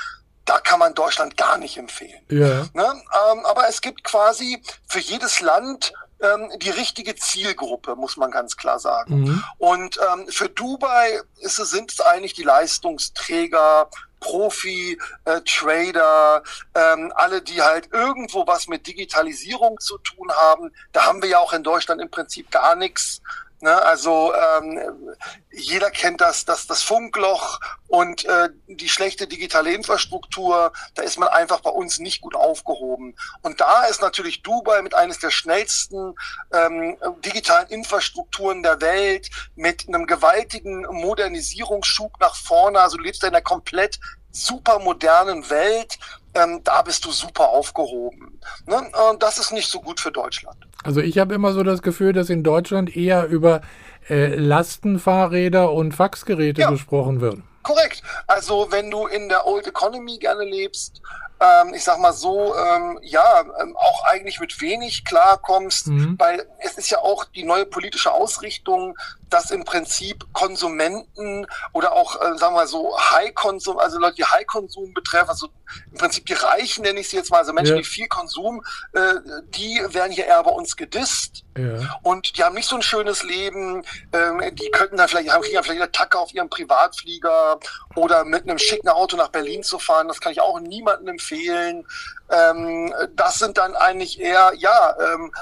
da 0.46 0.60
kann 0.60 0.78
man 0.78 0.94
Deutschland 0.94 1.36
gar 1.36 1.58
nicht 1.58 1.76
empfehlen. 1.76 2.24
Ja. 2.30 2.68
Ne? 2.72 3.02
Ähm, 3.32 3.44
aber 3.44 3.68
es 3.68 3.80
gibt 3.80 4.04
quasi 4.04 4.62
für 4.86 5.00
jedes 5.00 5.40
Land 5.40 5.92
ähm, 6.20 6.50
die 6.58 6.70
richtige 6.70 7.14
Zielgruppe, 7.14 7.96
muss 7.96 8.16
man 8.16 8.30
ganz 8.30 8.56
klar 8.56 8.78
sagen. 8.78 9.20
Mhm. 9.20 9.44
Und 9.58 9.98
ähm, 10.12 10.26
für 10.28 10.48
Dubai 10.48 11.20
ist 11.40 11.56
sind 11.56 11.92
es 11.92 12.00
eigentlich 12.00 12.34
die 12.34 12.42
Leistungsträger, 12.42 13.88
Profi, 14.20 14.98
äh, 15.24 15.40
Trader, 15.42 16.42
ähm, 16.74 17.12
alle, 17.14 17.42
die 17.42 17.62
halt 17.62 17.92
irgendwo 17.92 18.46
was 18.46 18.66
mit 18.66 18.86
Digitalisierung 18.86 19.78
zu 19.78 19.98
tun 19.98 20.30
haben. 20.32 20.72
Da 20.92 21.04
haben 21.04 21.22
wir 21.22 21.28
ja 21.28 21.38
auch 21.38 21.52
in 21.52 21.62
Deutschland 21.62 22.00
im 22.00 22.10
Prinzip 22.10 22.50
gar 22.50 22.74
nichts. 22.74 23.20
Ne? 23.60 23.82
Also 23.82 24.32
ähm, 24.34 25.16
jeder 25.50 25.90
kennt 25.90 26.20
das, 26.20 26.44
das, 26.44 26.66
das 26.66 26.82
Funkloch 26.82 27.58
und 27.88 28.24
äh, 28.26 28.50
die 28.66 28.88
schlechte 28.88 29.26
digitale 29.26 29.72
Infrastruktur. 29.72 30.72
Da 30.94 31.02
ist 31.02 31.18
man 31.18 31.28
einfach 31.28 31.60
bei 31.60 31.70
uns 31.70 31.98
nicht 31.98 32.20
gut 32.20 32.34
aufgehoben. 32.34 33.14
Und 33.42 33.60
da 33.60 33.84
ist 33.84 34.02
natürlich 34.02 34.42
Dubai 34.42 34.82
mit 34.82 34.94
eines 34.94 35.18
der 35.18 35.30
schnellsten 35.30 36.14
ähm, 36.52 36.96
digitalen 37.24 37.68
Infrastrukturen 37.68 38.62
der 38.62 38.80
Welt, 38.80 39.30
mit 39.54 39.88
einem 39.88 40.06
gewaltigen 40.06 40.86
Modernisierungsschub 40.90 42.20
nach 42.20 42.34
vorne. 42.34 42.80
Also 42.80 42.98
du 42.98 43.04
lebst 43.04 43.22
in 43.22 43.30
einer 43.30 43.40
komplett 43.40 43.98
super 44.30 44.78
modernen 44.78 45.48
Welt. 45.48 45.98
Ähm, 46.36 46.60
da 46.64 46.82
bist 46.82 47.04
du 47.04 47.12
super 47.12 47.48
aufgehoben. 47.48 48.38
Ne? 48.66 48.76
Und 49.10 49.22
das 49.22 49.38
ist 49.38 49.52
nicht 49.52 49.70
so 49.70 49.80
gut 49.80 50.00
für 50.00 50.12
Deutschland. 50.12 50.56
Also 50.84 51.00
ich 51.00 51.18
habe 51.18 51.34
immer 51.34 51.52
so 51.52 51.62
das 51.62 51.82
Gefühl, 51.82 52.12
dass 52.12 52.30
in 52.30 52.42
Deutschland 52.42 52.96
eher 52.96 53.26
über 53.26 53.62
äh, 54.08 54.34
Lastenfahrräder 54.34 55.72
und 55.72 55.92
Faxgeräte 55.92 56.62
ja. 56.62 56.70
gesprochen 56.70 57.20
wird. 57.20 57.38
Korrekt. 57.62 58.02
Also 58.26 58.68
wenn 58.70 58.90
du 58.90 59.06
in 59.06 59.28
der 59.28 59.46
Old 59.46 59.66
Economy 59.66 60.18
gerne 60.18 60.44
lebst, 60.44 61.00
ähm, 61.40 61.74
ich 61.74 61.84
sag 61.84 61.98
mal 61.98 62.12
so, 62.12 62.54
ähm, 62.56 62.98
ja, 63.02 63.44
ähm, 63.60 63.76
auch 63.76 64.04
eigentlich 64.04 64.40
mit 64.40 64.60
wenig 64.60 65.04
klarkommst, 65.04 65.88
mhm. 65.88 66.14
weil 66.18 66.46
es 66.60 66.78
ist 66.78 66.90
ja 66.90 66.98
auch 66.98 67.24
die 67.24 67.44
neue 67.44 67.66
politische 67.66 68.12
Ausrichtung, 68.12 68.96
dass 69.30 69.50
im 69.50 69.64
Prinzip 69.64 70.24
Konsumenten 70.32 71.46
oder 71.72 71.92
auch, 71.92 72.16
äh, 72.16 72.38
sagen 72.38 72.54
wir 72.54 72.60
mal 72.60 72.66
so, 72.66 72.96
High-Konsum, 72.98 73.78
also 73.78 73.98
Leute, 73.98 74.16
die 74.16 74.24
High-Konsum 74.24 74.94
betreffen, 74.94 75.30
also 75.30 75.48
im 75.90 75.98
Prinzip 75.98 76.26
die 76.26 76.34
Reichen 76.34 76.82
nenne 76.82 77.00
ich 77.00 77.08
sie 77.08 77.16
jetzt 77.16 77.30
mal, 77.30 77.38
also 77.38 77.52
Menschen, 77.52 77.76
ja. 77.76 77.82
die 77.82 77.88
viel 77.88 78.06
Konsum, 78.08 78.64
äh, 78.92 79.14
die 79.48 79.82
werden 79.88 80.12
hier 80.12 80.26
eher 80.26 80.42
bei 80.42 80.50
uns 80.50 80.76
gedisst. 80.76 81.44
Ja. 81.56 81.98
Und 82.02 82.36
die 82.36 82.44
haben 82.44 82.54
nicht 82.54 82.68
so 82.68 82.76
ein 82.76 82.82
schönes 82.82 83.22
Leben, 83.22 83.82
ähm, 84.12 84.42
die 84.54 84.70
könnten 84.70 84.96
dann 84.96 85.08
vielleicht, 85.08 85.30
haben 85.32 85.42
kriegen 85.42 85.62
vielleicht 85.62 85.82
eine 85.82 85.92
Tacke 85.92 86.18
auf 86.18 86.32
ihrem 86.32 86.48
Privatflieger 86.48 87.58
oder 87.96 88.24
mit 88.24 88.44
einem 88.44 88.58
schicken 88.58 88.88
Auto 88.88 89.16
nach 89.16 89.28
Berlin 89.28 89.62
zu 89.62 89.78
fahren, 89.78 90.08
das 90.08 90.20
kann 90.20 90.32
ich 90.32 90.40
auch 90.40 90.60
niemandem 90.60 91.08
empfehlen. 91.08 91.86
Ähm, 92.30 92.94
das 93.14 93.38
sind 93.38 93.58
dann 93.58 93.74
eigentlich 93.74 94.20
eher, 94.20 94.52
ja, 94.56 94.96
ähm, 95.00 95.32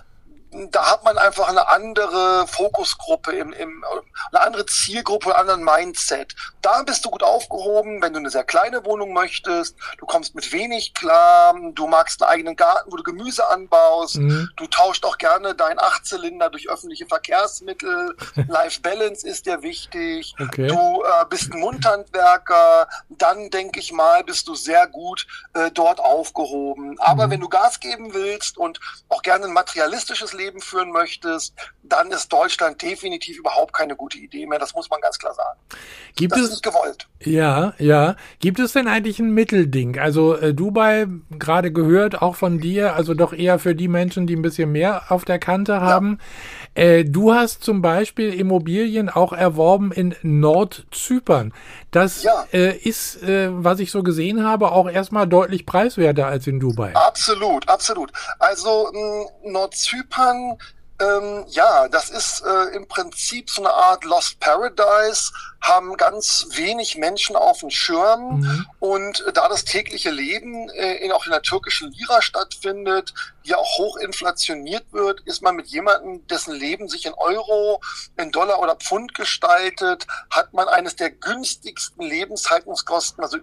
da 0.70 0.90
hat 0.90 1.04
man 1.04 1.18
einfach 1.18 1.48
eine 1.48 1.68
andere 1.68 2.46
Fokusgruppe, 2.46 3.32
im, 3.32 3.52
im, 3.52 3.84
eine 4.32 4.42
andere 4.42 4.66
Zielgruppe, 4.66 5.34
einen 5.36 5.50
anderen 5.50 5.64
Mindset. 5.64 6.34
Da 6.62 6.82
bist 6.82 7.04
du 7.04 7.10
gut 7.10 7.22
aufgehoben, 7.22 8.02
wenn 8.02 8.12
du 8.12 8.20
eine 8.20 8.30
sehr 8.30 8.44
kleine 8.44 8.84
Wohnung 8.84 9.12
möchtest, 9.12 9.76
du 9.98 10.06
kommst 10.06 10.34
mit 10.34 10.52
wenig 10.52 10.94
klar, 10.94 11.54
du 11.74 11.86
magst 11.86 12.22
einen 12.22 12.30
eigenen 12.30 12.56
Garten, 12.56 12.90
wo 12.92 12.96
du 12.96 13.02
Gemüse 13.02 13.48
anbaust, 13.48 14.16
mhm. 14.16 14.50
du 14.56 14.66
tauscht 14.66 15.04
auch 15.04 15.18
gerne 15.18 15.54
deinen 15.54 15.78
Achtzylinder 15.78 16.50
durch 16.50 16.68
öffentliche 16.68 17.06
Verkehrsmittel, 17.06 18.16
Life 18.48 18.80
Balance 18.80 19.26
ist 19.26 19.46
dir 19.46 19.62
wichtig, 19.62 20.34
okay. 20.40 20.68
du 20.68 21.02
äh, 21.02 21.24
bist 21.28 21.52
ein 21.52 21.60
Mundhandwerker, 21.60 22.88
dann 23.08 23.50
denke 23.50 23.80
ich 23.80 23.92
mal, 23.92 24.24
bist 24.24 24.48
du 24.48 24.54
sehr 24.54 24.86
gut 24.86 25.26
äh, 25.54 25.70
dort 25.70 26.00
aufgehoben. 26.00 26.98
Aber 27.00 27.26
mhm. 27.26 27.30
wenn 27.32 27.40
du 27.40 27.48
Gas 27.48 27.80
geben 27.80 28.14
willst 28.14 28.56
und 28.58 28.80
auch 29.08 29.22
gerne 29.22 29.46
ein 29.46 29.52
materialistisches 29.52 30.32
Leben 30.32 30.43
Leben 30.44 30.60
führen 30.60 30.92
möchtest, 30.92 31.54
dann 31.82 32.10
ist 32.10 32.32
Deutschland 32.32 32.80
definitiv 32.82 33.38
überhaupt 33.38 33.72
keine 33.72 33.96
gute 33.96 34.18
Idee 34.18 34.46
mehr. 34.46 34.58
Das 34.58 34.74
muss 34.74 34.88
man 34.90 35.00
ganz 35.00 35.18
klar 35.18 35.34
sagen. 35.34 35.58
Gibt 36.16 36.32
das 36.32 36.42
es, 36.42 36.50
ist 36.52 36.62
gewollt. 36.62 37.08
Ja, 37.20 37.74
ja. 37.78 38.16
Gibt 38.40 38.58
es 38.58 38.72
denn 38.72 38.88
eigentlich 38.88 39.18
ein 39.18 39.30
Mittelding? 39.30 39.98
Also 39.98 40.36
äh, 40.36 40.54
Dubai, 40.54 41.06
gerade 41.38 41.72
gehört, 41.72 42.22
auch 42.22 42.36
von 42.36 42.60
dir, 42.60 42.94
also 42.94 43.14
doch 43.14 43.32
eher 43.32 43.58
für 43.58 43.74
die 43.74 43.88
Menschen, 43.88 44.26
die 44.26 44.36
ein 44.36 44.42
bisschen 44.42 44.72
mehr 44.72 45.10
auf 45.10 45.24
der 45.24 45.38
Kante 45.38 45.80
haben. 45.80 46.18
Ja. 46.76 46.82
Äh, 46.82 47.04
du 47.04 47.32
hast 47.32 47.62
zum 47.64 47.82
Beispiel 47.82 48.32
Immobilien 48.32 49.08
auch 49.08 49.32
erworben 49.32 49.92
in 49.92 50.14
Nordzypern. 50.22 51.52
Das 51.90 52.22
ja. 52.22 52.46
äh, 52.52 52.76
ist, 52.76 53.22
äh, 53.22 53.48
was 53.52 53.80
ich 53.80 53.90
so 53.90 54.02
gesehen 54.02 54.44
habe, 54.44 54.72
auch 54.72 54.90
erstmal 54.90 55.28
deutlich 55.28 55.66
preiswerter 55.66 56.26
als 56.26 56.46
in 56.46 56.60
Dubai. 56.60 56.92
Absolut, 56.94 57.68
absolut. 57.68 58.12
Also 58.38 58.90
Nordzypern 59.44 60.33
ähm, 61.00 61.44
ja, 61.48 61.88
das 61.88 62.10
ist 62.10 62.42
äh, 62.46 62.76
im 62.76 62.86
Prinzip 62.86 63.50
so 63.50 63.62
eine 63.62 63.72
Art 63.72 64.04
Lost 64.04 64.38
Paradise 64.38 65.32
haben 65.60 65.96
ganz 65.96 66.46
wenig 66.52 66.96
Menschen 66.96 67.34
auf 67.34 67.60
dem 67.60 67.70
Schirm. 67.70 68.40
Mhm. 68.40 68.66
Und 68.78 69.24
da 69.34 69.48
das 69.48 69.64
tägliche 69.64 70.10
Leben 70.10 70.68
äh, 70.70 70.96
in, 70.98 71.10
auch 71.10 71.26
in 71.26 71.32
der 71.32 71.42
türkischen 71.42 71.90
Lira 71.92 72.22
stattfindet, 72.22 73.12
die 73.46 73.54
auch 73.54 73.78
hoch 73.78 73.96
inflationiert 73.96 74.92
wird, 74.92 75.20
ist 75.20 75.42
man 75.42 75.56
mit 75.56 75.66
jemandem, 75.68 76.26
dessen 76.26 76.54
Leben 76.54 76.88
sich 76.88 77.06
in 77.06 77.14
Euro, 77.14 77.80
in 78.16 78.30
Dollar 78.30 78.60
oder 78.60 78.76
Pfund 78.76 79.14
gestaltet, 79.14 80.06
hat 80.30 80.52
man 80.54 80.68
eines 80.68 80.96
der 80.96 81.10
günstigsten 81.10 82.04
Lebenshaltungskosten, 82.04 83.22
also 83.22 83.38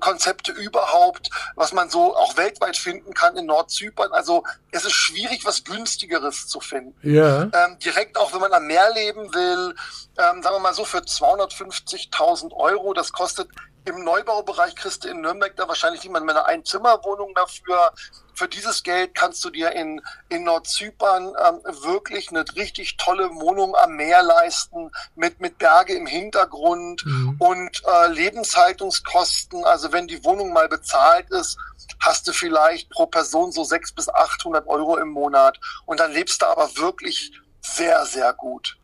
Konzepte 0.00 0.52
überhaupt, 0.52 1.30
was 1.54 1.72
man 1.72 1.88
so 1.90 2.16
auch 2.16 2.36
weltweit 2.36 2.76
finden 2.76 3.14
kann 3.14 3.36
in 3.36 3.46
Nordzypern. 3.46 4.12
Also 4.12 4.44
es 4.70 4.84
ist 4.84 4.92
schwierig, 4.92 5.44
was 5.44 5.64
günstigeres 5.64 6.48
zu 6.48 6.60
finden. 6.60 6.94
Ja. 7.02 7.42
Ähm, 7.42 7.78
direkt 7.78 8.16
auch, 8.16 8.32
wenn 8.32 8.40
man 8.40 8.52
am 8.52 8.66
Meer 8.66 8.92
leben 8.92 9.32
will, 9.34 9.74
ähm, 10.18 10.42
sagen 10.42 10.56
wir 10.56 10.60
mal 10.60 10.74
so, 10.74 10.84
für 10.84 10.98
250.000 10.98 12.52
Euro. 12.52 12.92
Das 12.92 13.12
kostet 13.12 13.48
im 13.84 14.04
Neubaubereich 14.04 14.74
kriegst 14.76 15.04
du 15.04 15.08
in 15.08 15.20
Nürnberg 15.20 15.56
da 15.56 15.66
wahrscheinlich 15.66 16.02
niemand 16.04 16.26
mehr 16.26 16.36
eine 16.36 16.46
Einzimmerwohnung 16.46 17.34
dafür. 17.34 17.92
Für 18.34 18.48
dieses 18.48 18.82
Geld 18.82 19.14
kannst 19.14 19.44
du 19.44 19.50
dir 19.50 19.72
in, 19.72 20.00
in 20.28 20.44
Nordzypern 20.44 21.28
ähm, 21.28 21.60
wirklich 21.82 22.30
eine 22.30 22.44
richtig 22.56 22.96
tolle 22.96 23.28
Wohnung 23.34 23.74
am 23.76 23.96
Meer 23.96 24.22
leisten, 24.22 24.90
mit, 25.16 25.40
mit 25.40 25.58
Berge 25.58 25.94
im 25.94 26.06
Hintergrund 26.06 27.04
mhm. 27.04 27.36
und 27.38 27.82
äh, 27.86 28.08
Lebenshaltungskosten. 28.08 29.64
Also 29.64 29.92
wenn 29.92 30.06
die 30.06 30.24
Wohnung 30.24 30.52
mal 30.52 30.68
bezahlt 30.68 31.30
ist, 31.30 31.58
hast 32.00 32.26
du 32.28 32.32
vielleicht 32.32 32.90
pro 32.90 33.06
Person 33.06 33.52
so 33.52 33.64
600 33.64 33.94
bis 33.94 34.08
800 34.08 34.66
Euro 34.66 34.96
im 34.98 35.08
Monat. 35.08 35.58
Und 35.86 36.00
dann 36.00 36.12
lebst 36.12 36.42
du 36.42 36.46
aber 36.46 36.76
wirklich 36.76 37.32
sehr, 37.60 38.04
sehr 38.06 38.32
gut. 38.32 38.76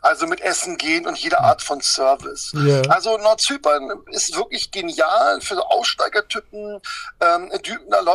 Also 0.00 0.26
mit 0.26 0.40
Essen 0.40 0.76
gehen 0.76 1.06
und 1.06 1.18
jede 1.18 1.40
Art 1.40 1.62
von 1.62 1.80
Service. 1.80 2.52
Yeah. 2.54 2.82
Also 2.88 3.16
Nordzypern 3.18 3.90
ist 4.10 4.36
wirklich 4.36 4.70
genial 4.70 5.40
für 5.40 5.58
Aussteigertypen, 5.70 6.80
ähm, 7.20 7.50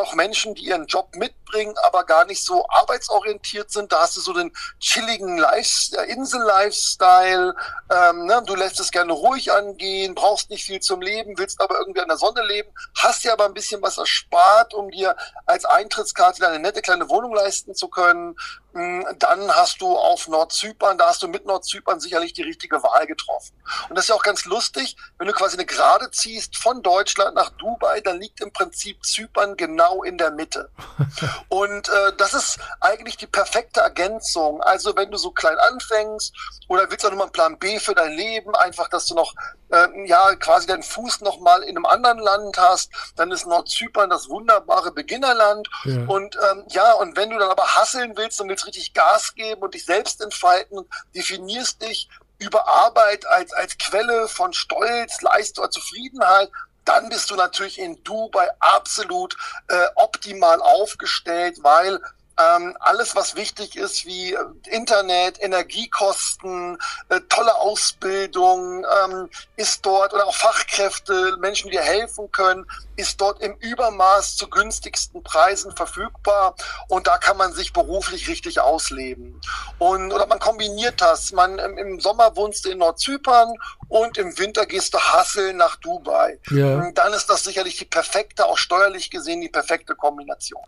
auch 0.08 0.14
Menschen, 0.16 0.56
die 0.56 0.66
ihren 0.66 0.86
Job 0.86 1.16
mitbringen, 1.48 1.76
aber 1.84 2.04
gar 2.06 2.26
nicht 2.26 2.44
so 2.44 2.66
arbeitsorientiert 2.70 3.72
sind. 3.72 3.92
Da 3.92 4.02
hast 4.02 4.18
du 4.18 4.22
so 4.22 4.34
den 4.34 4.52
chilligen 4.80 5.44
äh, 5.44 6.12
Insel-Lifestyle. 6.12 7.56
Ähm, 7.90 8.26
ne? 8.26 8.44
Du 8.46 8.56
lässt 8.56 8.80
es 8.80 8.92
gerne 8.92 9.14
ruhig 9.14 9.52
angehen, 9.52 10.16
brauchst 10.16 10.50
nicht 10.50 10.66
viel 10.66 10.80
zum 10.80 11.02
Leben, 11.02 11.38
willst 11.38 11.62
aber 11.62 11.80
irgendwie 11.80 12.02
an 12.02 12.08
der 12.08 12.18
Sonne 12.18 12.46
leben, 12.46 12.70
hast 12.98 13.24
dir 13.24 13.34
aber 13.34 13.46
ein 13.46 13.54
bisschen 13.54 13.82
was 13.82 13.98
erspart, 13.98 14.74
um 14.74 14.90
dir 14.90 15.16
als 15.46 15.66
Eintrittskarte 15.66 16.48
eine 16.48 16.60
nette 16.60 16.82
kleine 16.82 17.10
Wohnung 17.10 17.34
leisten 17.34 17.76
zu 17.76 17.88
können. 17.88 18.36
Hm, 18.74 19.06
dann 19.18 19.50
hast 19.56 19.82
du 19.82 19.98
auf 19.98 20.28
Nordzypern, 20.28 20.98
da 20.98 21.08
hast 21.08 21.24
du 21.24 21.28
mit 21.28 21.46
Nordzypern 21.46 22.00
sicherlich 22.00 22.34
die 22.34 22.44
richtige 22.44 22.84
Wahl 22.84 23.08
getroffen. 23.08 23.56
Und 23.90 23.96
das 23.96 24.06
ist 24.06 24.10
ja 24.10 24.16
auch 24.16 24.24
ganz 24.24 24.46
lustig, 24.46 24.96
wenn 25.18 25.28
du 25.28 25.34
quasi 25.34 25.58
eine 25.58 25.66
Gerade 25.66 26.12
ziehst 26.12 26.58
von 26.58 26.84
Deutschland 26.84 27.36
nach 27.36 27.50
Dubai, 27.52 28.02
dann 28.02 28.20
liegt 28.20 28.40
im 28.40 28.52
Prinzip 28.54 29.04
Zypern 29.04 29.58
genau 29.58 30.04
in 30.04 30.18
der 30.18 30.32
Mitte. 30.32 30.70
Und 31.50 31.90
äh, 31.90 32.14
das 32.18 32.34
ist 32.34 32.60
eigentlich 32.80 33.18
die 33.18 33.28
perfekte 33.28 33.82
Ergänzung. 33.82 34.62
Also 34.62 34.96
wenn 34.96 35.12
du 35.12 35.18
so 35.18 35.32
klein 35.32 35.58
anfängst 35.58 36.34
oder 36.68 36.90
willst 36.90 37.04
du 37.04 37.10
nochmal 37.10 37.26
einen 37.26 37.32
Plan 37.32 37.60
B 37.60 37.80
für 37.80 37.96
dein 37.96 38.14
Leben, 38.14 38.56
einfach, 38.56 38.90
dass 38.90 39.06
du 39.06 39.16
noch 39.16 39.34
äh, 39.70 39.88
ja 40.08 40.36
quasi 40.36 40.68
deinen 40.68 40.84
Fuß 40.84 41.22
nochmal 41.22 41.64
in 41.64 41.76
einem 41.76 41.86
anderen 41.86 42.20
Land 42.20 42.58
hast, 42.58 42.92
dann 43.16 43.32
ist 43.32 43.46
Nordzypern 43.46 44.10
das 44.10 44.30
wunderbare 44.30 44.92
Beginnerland. 44.92 45.68
Ja. 45.86 46.06
Und 46.08 46.38
ähm, 46.52 46.66
ja, 46.70 46.94
und 46.94 47.16
wenn 47.18 47.30
du 47.30 47.38
dann 47.38 47.50
aber 47.50 47.76
hasseln 47.76 48.16
willst 48.18 48.40
und 48.42 48.50
willst 48.50 48.66
richtig 48.66 48.94
Gas 48.94 49.36
geben 49.36 49.62
und 49.62 49.74
dich 49.74 49.86
selbst 49.86 50.22
entfalten, 50.22 50.88
definierst 51.16 51.82
dich 51.82 52.10
über 52.40 52.68
Arbeit 52.68 53.26
als, 53.28 53.52
als 53.54 53.78
Quelle 53.78 54.28
von 54.28 54.54
Stolz, 54.54 55.22
Leistung 55.22 55.70
Zufriedenheit, 55.72 56.52
dann 56.88 57.10
bist 57.10 57.30
du 57.30 57.36
natürlich 57.36 57.80
in 57.80 58.02
Dubai 58.04 58.48
absolut 58.60 59.36
äh, 59.68 59.86
optimal 59.96 60.62
aufgestellt, 60.62 61.58
weil 61.62 62.00
ähm, 62.40 62.78
alles, 62.80 63.16
was 63.16 63.36
wichtig 63.36 63.76
ist, 63.76 64.06
wie 64.06 64.34
äh, 64.34 64.38
Internet, 64.70 65.42
Energiekosten, 65.42 66.78
äh, 67.10 67.20
tolle 67.30 67.56
Ausbildung, 67.56 68.86
ähm, 69.04 69.30
ist 69.56 69.86
dort 69.86 70.14
oder 70.14 70.28
auch 70.28 70.36
Fachkräfte, 70.36 71.38
Menschen, 71.40 71.72
die 71.72 71.78
dir 71.78 71.84
helfen 71.84 72.32
können, 72.32 72.66
ist 72.98 73.22
dort 73.22 73.42
im 73.42 73.56
Übermaß 73.60 74.36
zu 74.36 74.50
günstigsten 74.50 75.24
Preisen 75.24 75.76
verfügbar 75.76 76.56
und 76.90 77.08
da 77.08 77.18
kann 77.18 77.38
man 77.38 77.54
sich 77.54 77.72
beruflich 77.72 78.28
richtig 78.28 78.60
ausleben. 78.60 79.40
Und 79.78 80.12
oder 80.12 80.28
man 80.28 80.40
kombiniert 80.40 81.00
das. 81.00 81.32
Man 81.32 81.60
im, 81.60 82.00
Sommer 82.00 82.36
wohnst 82.36 82.66
du 82.66 82.70
in 82.70 82.80
Nordzypern 82.80 83.54
und 83.88 84.18
im 84.18 84.38
Winter 84.38 84.66
gehst 84.66 84.94
du 84.94 85.00
hasseln 85.00 85.58
nach 85.58 85.76
Dubai. 85.78 86.40
Ja. 86.50 86.92
Dann 86.92 87.14
ist 87.14 87.28
das 87.28 87.44
sicherlich 87.44 87.78
die 87.78 87.86
perfekte, 87.86 88.46
auch 88.46 88.58
steuerlich 88.58 89.10
gesehen, 89.10 89.42
die 89.42 89.50
perfekte 89.50 89.96
Kombination. 89.96 90.62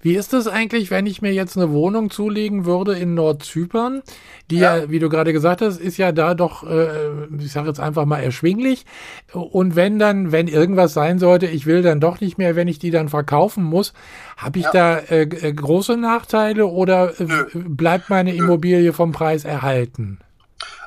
Wie 0.00 0.14
ist 0.14 0.32
das 0.32 0.46
eigentlich, 0.46 0.90
wenn 0.90 1.06
ich 1.06 1.22
mir 1.22 1.32
jetzt 1.32 1.56
eine 1.56 1.70
Wohnung 1.72 2.10
zulegen 2.10 2.66
würde 2.66 2.96
in 2.98 3.14
Nordzypern? 3.14 4.02
Die 4.50 4.58
ja, 4.58 4.76
ja 4.76 4.90
wie 4.90 4.98
du 4.98 5.08
gerade 5.08 5.32
gesagt 5.32 5.62
hast, 5.62 5.80
ist 5.80 5.96
ja 5.96 6.12
da 6.12 6.34
doch, 6.34 6.62
äh, 6.62 7.24
ich 7.38 7.52
sage 7.52 7.68
jetzt 7.68 7.80
einfach 7.80 8.04
mal 8.04 8.20
erschwinglich. 8.20 8.84
Und 9.32 9.76
wenn 9.76 9.98
dann, 9.98 10.30
wenn 10.30 10.46
irgendwas 10.46 10.92
sein 10.92 11.18
sollte, 11.18 11.46
ich 11.46 11.63
will 11.66 11.82
dann 11.82 12.00
doch 12.00 12.20
nicht 12.20 12.38
mehr, 12.38 12.56
wenn 12.56 12.68
ich 12.68 12.78
die 12.78 12.90
dann 12.90 13.08
verkaufen 13.08 13.64
muss, 13.64 13.92
habe 14.36 14.58
ich 14.58 14.64
ja. 14.66 14.72
da 14.72 14.98
äh, 14.98 15.22
äh 15.22 15.52
große 15.52 15.96
Nachteile 15.96 16.66
oder 16.66 17.18
äh, 17.20 17.26
bleibt 17.54 18.10
meine 18.10 18.34
Immobilie 18.34 18.92
vom 18.92 19.12
Preis 19.12 19.44
erhalten? 19.44 20.18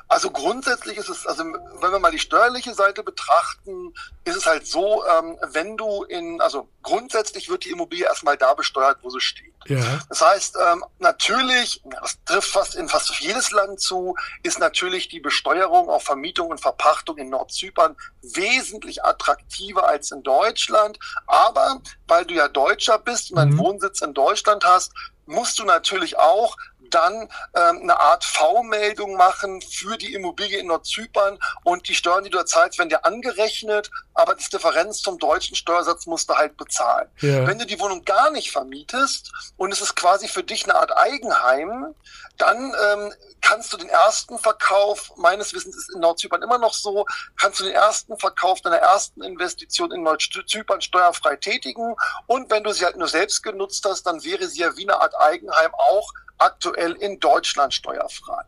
Also 0.08 0.30
grundsätzlich 0.30 0.96
ist 0.96 1.10
es, 1.10 1.26
also 1.26 1.44
wenn 1.44 1.92
wir 1.92 1.98
mal 1.98 2.10
die 2.10 2.18
steuerliche 2.18 2.72
Seite 2.72 3.02
betrachten, 3.02 3.92
ist 4.24 4.36
es 4.36 4.46
halt 4.46 4.66
so, 4.66 5.04
ähm, 5.06 5.36
wenn 5.52 5.76
du 5.76 6.02
in, 6.04 6.40
also 6.40 6.68
grundsätzlich 6.82 7.50
wird 7.50 7.66
die 7.66 7.70
Immobilie 7.70 8.06
erstmal 8.06 8.38
da 8.38 8.54
besteuert, 8.54 8.98
wo 9.02 9.10
sie 9.10 9.20
steht. 9.20 9.52
Ja. 9.66 10.00
Das 10.08 10.22
heißt, 10.22 10.56
ähm, 10.66 10.82
natürlich, 10.98 11.82
das 12.00 12.18
trifft 12.24 12.50
fast 12.50 12.74
in 12.74 12.88
fast 12.88 13.20
jedes 13.20 13.50
Land 13.50 13.80
zu, 13.80 14.16
ist 14.42 14.58
natürlich 14.58 15.08
die 15.08 15.20
Besteuerung 15.20 15.90
auf 15.90 16.04
Vermietung 16.04 16.48
und 16.48 16.60
Verpachtung 16.60 17.18
in 17.18 17.28
Nordzypern 17.28 17.94
wesentlich 18.22 19.04
attraktiver 19.04 19.86
als 19.86 20.10
in 20.10 20.22
Deutschland. 20.22 20.98
Aber 21.26 21.82
weil 22.06 22.24
du 22.24 22.32
ja 22.32 22.48
Deutscher 22.48 22.98
bist 22.98 23.30
und 23.30 23.38
einen 23.38 23.52
mhm. 23.52 23.58
Wohnsitz 23.58 24.00
in 24.00 24.14
Deutschland 24.14 24.64
hast, 24.64 24.92
musst 25.26 25.58
du 25.58 25.64
natürlich 25.64 26.18
auch 26.18 26.56
dann 26.94 27.28
ähm, 27.54 27.80
eine 27.82 27.98
Art 27.98 28.24
V-Meldung 28.24 29.14
machen 29.14 29.60
für 29.60 29.96
die 29.96 30.14
Immobilie 30.14 30.58
in 30.58 30.68
Nordzypern 30.68 31.38
und 31.64 31.88
die 31.88 31.94
Steuern, 31.94 32.24
die 32.24 32.30
du 32.30 32.42
zahlst, 32.44 32.78
werden 32.78 32.90
dir 32.90 33.04
angerechnet, 33.04 33.90
aber 34.18 34.34
das 34.34 34.48
Differenz 34.48 35.00
zum 35.00 35.16
deutschen 35.18 35.54
Steuersatz 35.54 36.06
musst 36.06 36.28
du 36.28 36.34
halt 36.34 36.56
bezahlen. 36.56 37.08
Ja. 37.20 37.46
Wenn 37.46 37.56
du 37.56 37.64
die 37.64 37.78
Wohnung 37.78 38.04
gar 38.04 38.30
nicht 38.32 38.50
vermietest 38.50 39.30
und 39.56 39.72
es 39.72 39.80
ist 39.80 39.94
quasi 39.94 40.26
für 40.26 40.42
dich 40.42 40.64
eine 40.64 40.74
Art 40.74 40.96
Eigenheim, 40.96 41.94
dann 42.36 42.74
ähm, 42.84 43.12
kannst 43.40 43.72
du 43.72 43.76
den 43.76 43.88
ersten 43.88 44.36
Verkauf, 44.40 45.12
meines 45.16 45.54
Wissens 45.54 45.76
ist 45.76 45.94
in 45.94 46.00
Nordzypern 46.00 46.42
immer 46.42 46.58
noch 46.58 46.74
so, 46.74 47.06
kannst 47.36 47.60
du 47.60 47.64
den 47.64 47.74
ersten 47.74 48.18
Verkauf 48.18 48.60
deiner 48.60 48.78
ersten 48.78 49.22
Investition 49.22 49.92
in 49.92 50.02
Nordzypern 50.02 50.80
steuerfrei 50.80 51.36
tätigen 51.36 51.94
und 52.26 52.50
wenn 52.50 52.64
du 52.64 52.72
sie 52.72 52.84
halt 52.84 52.96
nur 52.96 53.08
selbst 53.08 53.44
genutzt 53.44 53.86
hast, 53.88 54.02
dann 54.02 54.24
wäre 54.24 54.48
sie 54.48 54.62
ja 54.62 54.76
wie 54.76 54.82
eine 54.82 55.00
Art 55.00 55.14
Eigenheim 55.16 55.70
auch 55.74 56.12
aktuell 56.38 56.92
in 56.92 57.20
Deutschland 57.20 57.74
steuerfrei. 57.74 58.42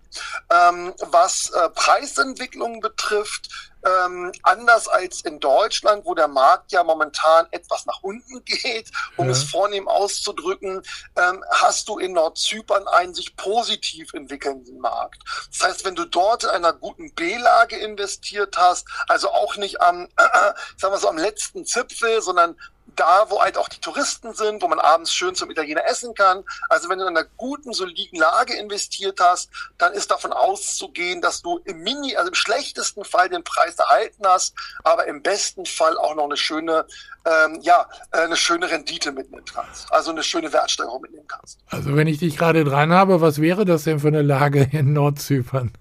Ähm, 0.50 0.95
was 1.11 1.50
äh, 1.50 1.69
Preisentwicklung 1.71 2.81
betrifft, 2.81 3.49
ähm, 3.85 4.33
anders 4.43 4.89
als 4.89 5.23
in 5.23 5.41
Deutschland, 5.41 6.05
wo 6.05 6.15
der 6.15 6.29
Markt 6.29 6.73
ja 6.73 6.85
momentan 6.85 7.47
etwas 7.51 7.87
nach 7.87 8.03
unten 8.03 8.45
geht, 8.45 8.91
um 9.17 9.27
ja. 9.27 9.33
es 9.33 9.45
vornehm 9.45 9.89
auszudrücken, 9.89 10.83
ähm, 11.17 11.45
hast 11.51 11.89
du 11.89 11.99
in 11.99 12.13
Nordzypern 12.13 12.87
einen 12.89 13.15
sich 13.15 13.37
positiv 13.37 14.13
entwickelnden 14.15 14.79
Markt. 14.79 15.23
Das 15.51 15.69
heißt, 15.69 15.85
wenn 15.85 15.95
du 15.95 16.05
dort 16.05 16.45
in 16.45 16.51
einer 16.51 16.73
guten 16.73 17.13
B-Lage 17.15 17.77
investiert 17.77 18.57
hast, 18.57 18.87
also 19.09 19.31
auch 19.31 19.57
nicht 19.57 19.81
am, 19.81 20.05
äh, 20.17 20.53
sagen 20.77 20.95
wir 20.95 20.99
so, 20.99 21.09
am 21.09 21.19
letzten 21.19 21.65
Zipfel, 21.65 22.23
sondern 22.23 22.57
da, 22.97 23.27
wo 23.29 23.41
halt 23.41 23.57
auch 23.57 23.69
die 23.69 23.81
Touristen 23.81 24.35
sind, 24.35 24.63
wo 24.63 24.69
man 24.69 24.79
abends 24.79 25.13
schön 25.13 25.35
zum 25.35 25.51
Italiener 25.51 25.87
essen 25.87 26.15
kann. 26.15 26.45
Also 26.69 26.89
wenn 26.89 26.99
du 26.99 27.07
in 27.07 27.17
einer 27.17 27.27
guten, 27.37 27.73
soliden 27.73 28.19
Lage 28.19 28.55
investiert 28.55 29.21
hast, 29.21 29.51
dann 29.79 29.93
ist 29.93 30.11
davon 30.11 30.33
auszugehen, 30.33 31.21
dass 31.21 31.43
du 31.43 31.59
im 31.65 31.79
Mini, 31.81 32.17
also 32.17 32.29
im 32.29 32.35
schlechtesten 32.35 33.05
Fall 33.05 33.29
den 33.29 33.45
Preis 33.45 33.77
erhalten 33.77 34.27
hast, 34.27 34.55
aber 34.85 35.07
im 35.07 35.23
besten 35.23 35.67
Fall 35.67 35.97
auch 35.99 36.15
noch 36.15 36.25
eine 36.25 36.37
schöne, 36.37 36.87
ähm, 37.25 37.61
ja, 37.63 37.87
äh, 38.13 38.19
eine 38.19 38.37
schöne 38.37 38.71
Rendite 38.71 39.13
mitnehmen 39.13 39.45
kannst. 39.53 39.93
Also 39.93 40.11
eine 40.11 40.23
schöne 40.23 40.53
Wertsteigerung 40.53 41.03
mitnehmen 41.03 41.29
kannst. 41.29 41.59
Also 41.69 41.97
wenn 41.97 42.07
ich 42.07 42.19
dich 42.19 42.37
gerade 42.37 42.65
dran 42.65 42.93
habe, 42.93 43.21
was 43.21 43.41
wäre 43.41 43.65
das 43.65 43.85
denn 43.85 44.01
für 44.01 44.09
eine 44.09 44.23
Lage 44.23 44.69
in 44.73 44.93
Nordzypern? 44.93 45.73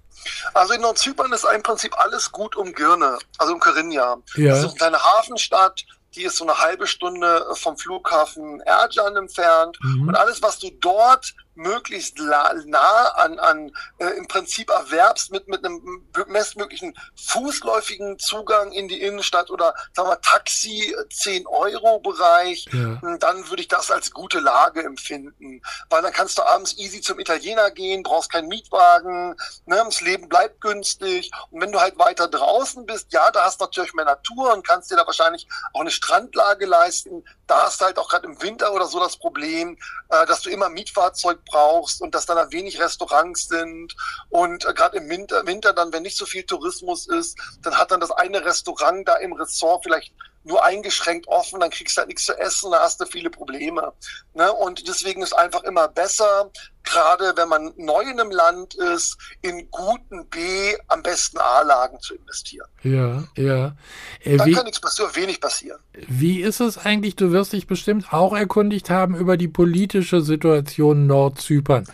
Also 0.54 0.74
in 0.74 0.82
Nordzypern 0.82 1.32
ist 1.32 1.46
im 1.54 1.63
Prinzip 1.63 1.98
alles 1.98 2.32
gut 2.32 2.56
um 2.56 2.74
Girne, 2.74 3.18
also 3.38 3.54
um 3.54 3.60
Karinia. 3.60 4.18
Ja. 4.36 4.50
Das 4.50 4.60
ist 4.60 4.66
eine 4.66 4.74
kleine 4.74 5.04
Hafenstadt, 5.04 5.86
die 6.16 6.24
ist 6.24 6.38
so 6.38 6.44
eine 6.44 6.58
halbe 6.58 6.88
Stunde 6.88 7.46
vom 7.54 7.78
Flughafen 7.78 8.62
Erjan 8.62 9.16
entfernt. 9.16 9.78
Mhm. 9.82 10.10
Und 10.10 10.16
alles, 10.16 10.42
was 10.42 10.60
du 10.60 10.70
dort 10.80 11.36
möglichst 11.60 12.18
nah 12.20 13.10
an, 13.16 13.38
an 13.38 13.72
äh, 13.98 14.08
im 14.18 14.28
Prinzip 14.28 14.70
erwerbst 14.70 15.32
mit, 15.32 15.48
mit 15.48 15.63
einem 15.63 16.08
bestmöglichen 16.28 16.96
fußläufigen 17.16 18.18
Zugang 18.18 18.72
in 18.72 18.88
die 18.88 19.01
Innenstadt 19.01 19.51
oder 19.51 19.74
sagen 19.94 20.10
wir 20.10 20.22
Taxi 20.22 20.96
10 21.12 21.46
Euro 21.48 22.00
Bereich, 22.00 22.66
ja. 22.72 23.18
dann 23.18 23.50
würde 23.50 23.62
ich 23.62 23.68
das 23.68 23.92
als 23.92 24.12
gute 24.12 24.39
Lage 24.39 24.84
empfinden. 24.84 25.62
Weil 25.89 26.01
dann 26.01 26.13
kannst 26.13 26.38
du 26.38 26.44
abends 26.44 26.78
easy 26.78 27.01
zum 27.01 27.20
Italiener 27.20 27.72
gehen, 27.72 28.04
brauchst 28.04 28.32
keinen 28.32 28.48
Mietwagen, 28.48 29.36
ne, 29.66 29.82
das 29.84 30.01
Leben 30.01 30.30
bleibt 30.30 30.62
günstig. 30.62 31.30
Und 31.51 31.62
wenn 31.62 31.74
du 31.74 31.82
halt 31.82 32.00
weiter 32.00 32.30
draußen 32.30 32.86
bist, 32.86 33.12
ja, 33.12 33.32
da 33.32 33.44
hast 33.44 33.60
du 33.60 33.66
natürlich 33.66 33.94
mehr 33.94 34.06
Natur 34.06 34.54
und 34.54 34.66
kannst 34.66 34.92
dir 34.92 34.96
da 34.96 35.06
wahrscheinlich 35.06 35.48
auch 35.74 35.82
eine 35.82 35.92
Strandlage 35.92 36.66
leisten. 36.66 37.25
Da 37.50 37.63
hast 37.63 37.82
du 37.82 37.86
halt 37.86 37.98
auch 37.98 38.08
gerade 38.08 38.27
im 38.27 38.39
Winter 38.44 38.72
oder 38.74 38.86
so 38.86 39.00
das 39.00 39.18
Problem, 39.18 39.75
äh, 40.10 40.25
dass 40.27 40.41
du 40.41 40.51
immer 40.51 40.70
Mietfahrzeug 40.70 41.44
brauchst 41.46 42.00
und 42.00 42.13
dass 42.13 42.27
dann 42.27 42.38
da 42.38 42.51
wenig 42.51 42.79
Restaurants 42.79 43.48
sind. 43.48 43.96
Und 44.29 44.65
äh, 44.65 44.73
gerade 44.76 44.97
im 44.97 45.10
Winter, 45.10 45.47
Winter 45.47 45.73
dann, 45.73 45.91
wenn 45.91 46.04
nicht 46.04 46.15
so 46.15 46.28
viel 46.28 46.43
Tourismus 46.43 47.08
ist, 47.08 47.39
dann 47.63 47.76
hat 47.76 47.89
dann 47.89 48.00
das 48.00 48.12
eine 48.12 48.45
Restaurant 48.45 49.08
da 49.08 49.15
im 49.15 49.34
Ressort 49.34 49.84
vielleicht 49.84 50.13
nur 50.43 50.63
eingeschränkt 50.63 51.28
offen, 51.28 51.60
dann 51.60 51.69
kriegst 51.69 51.97
du 51.97 51.99
halt 51.99 52.08
nichts 52.08 52.25
zu 52.25 52.38
essen, 52.38 52.71
da 52.71 52.80
hast 52.80 52.99
du 52.99 53.06
viele 53.06 53.30
Probleme. 53.30 53.93
Ne? 54.34 54.52
Und 54.52 54.88
deswegen 54.88 55.21
ist 55.21 55.34
einfach 55.34 55.63
immer 55.63 55.88
besser, 55.88 56.49
gerade 56.84 57.34
wenn 57.36 57.49
man 57.49 57.73
neu 57.78 58.02
in 58.02 58.19
einem 58.19 58.32
Land 58.32 58.75
ist, 58.75 59.17
in 59.41 59.69
guten 59.69 60.28
B, 60.28 60.75
am 60.88 61.04
besten 61.04 61.38
A-Lagen 61.38 61.99
zu 61.99 62.15
investieren. 62.15 62.67
Ja, 62.84 63.23
ja. 63.36 63.75
Äh, 64.21 64.38
Dann 64.38 64.47
wie, 64.47 64.54
kann 64.54 64.65
nichts 64.65 64.80
passieren, 64.80 65.15
wenig 65.15 65.39
passieren. 65.41 65.80
Wie 66.08 66.41
ist 66.41 66.60
es 66.60 66.78
eigentlich, 66.78 67.15
du 67.15 67.32
wirst 67.32 67.54
dich 67.54 67.67
bestimmt 67.67 68.12
auch 68.13 68.34
erkundigt 68.34 68.89
haben 68.89 69.15
über 69.15 69.38
die 69.38 69.47
politische 69.47 70.21
Situation 70.21 71.06
Nordzypern. 71.06 71.86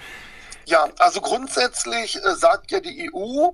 Ja, 0.65 0.89
also 0.99 1.21
grundsätzlich 1.21 2.15
äh, 2.15 2.35
sagt 2.35 2.71
ja 2.71 2.79
die 2.79 3.11
EU, 3.13 3.49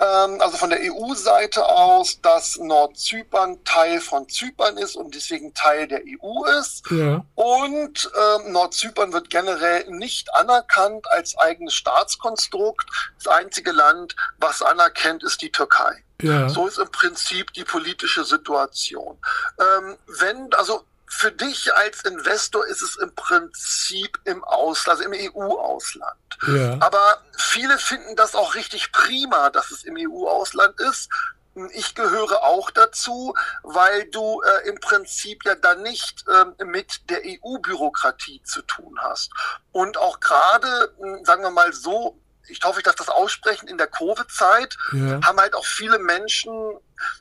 ähm, 0.00 0.40
also 0.40 0.56
von 0.56 0.70
der 0.70 0.80
EU-Seite 0.82 1.64
aus, 1.64 2.20
dass 2.20 2.56
Nordzypern 2.56 3.62
Teil 3.64 4.00
von 4.00 4.28
Zypern 4.28 4.76
ist 4.76 4.96
und 4.96 5.14
deswegen 5.14 5.54
Teil 5.54 5.88
der 5.88 6.02
EU 6.02 6.44
ist. 6.60 6.88
Ja. 6.90 7.24
Und 7.34 8.10
ähm, 8.16 8.52
Nordzypern 8.52 9.12
wird 9.12 9.30
generell 9.30 9.88
nicht 9.90 10.34
anerkannt 10.34 11.10
als 11.10 11.36
eigenes 11.38 11.74
Staatskonstrukt. 11.74 12.88
Das 13.22 13.32
einzige 13.32 13.72
Land, 13.72 14.14
was 14.38 14.62
anerkennt, 14.62 15.22
ist 15.22 15.42
die 15.42 15.50
Türkei. 15.50 16.04
Ja. 16.22 16.48
So 16.48 16.66
ist 16.66 16.78
im 16.78 16.90
Prinzip 16.90 17.52
die 17.52 17.64
politische 17.64 18.24
Situation. 18.24 19.18
Ähm, 19.60 19.96
wenn, 20.18 20.52
also 20.54 20.82
für 21.08 21.32
dich 21.32 21.74
als 21.74 22.02
Investor 22.04 22.66
ist 22.66 22.82
es 22.82 22.96
im 22.96 23.14
Prinzip 23.14 24.18
im 24.24 24.44
Ausland, 24.44 25.00
also 25.00 25.10
im 25.10 25.34
EU-Ausland. 25.34 26.18
Ja. 26.46 26.76
Aber 26.80 27.22
viele 27.36 27.78
finden 27.78 28.14
das 28.16 28.34
auch 28.34 28.54
richtig 28.54 28.92
prima, 28.92 29.50
dass 29.50 29.70
es 29.70 29.84
im 29.84 29.96
EU-Ausland 29.98 30.78
ist. 30.80 31.08
Ich 31.72 31.94
gehöre 31.94 32.44
auch 32.44 32.70
dazu, 32.70 33.34
weil 33.62 34.04
du 34.10 34.42
äh, 34.42 34.68
im 34.68 34.78
Prinzip 34.78 35.44
ja 35.44 35.56
dann 35.56 35.82
nicht 35.82 36.24
äh, 36.28 36.64
mit 36.64 37.10
der 37.10 37.22
EU-Bürokratie 37.24 38.42
zu 38.44 38.62
tun 38.62 38.96
hast. 39.00 39.30
Und 39.72 39.96
auch 39.96 40.20
gerade, 40.20 40.94
hm, 41.00 41.24
sagen 41.24 41.42
wir 41.42 41.50
mal 41.50 41.72
so, 41.72 42.20
ich 42.48 42.60
hoffe, 42.62 42.78
ich 42.80 42.84
darf 42.84 42.94
das 42.94 43.08
aussprechen, 43.08 43.66
in 43.68 43.76
der 43.76 43.88
Covid-Zeit 43.88 44.76
ja. 44.92 45.20
haben 45.22 45.38
halt 45.38 45.54
auch 45.54 45.66
viele 45.66 45.98
Menschen, 45.98 46.78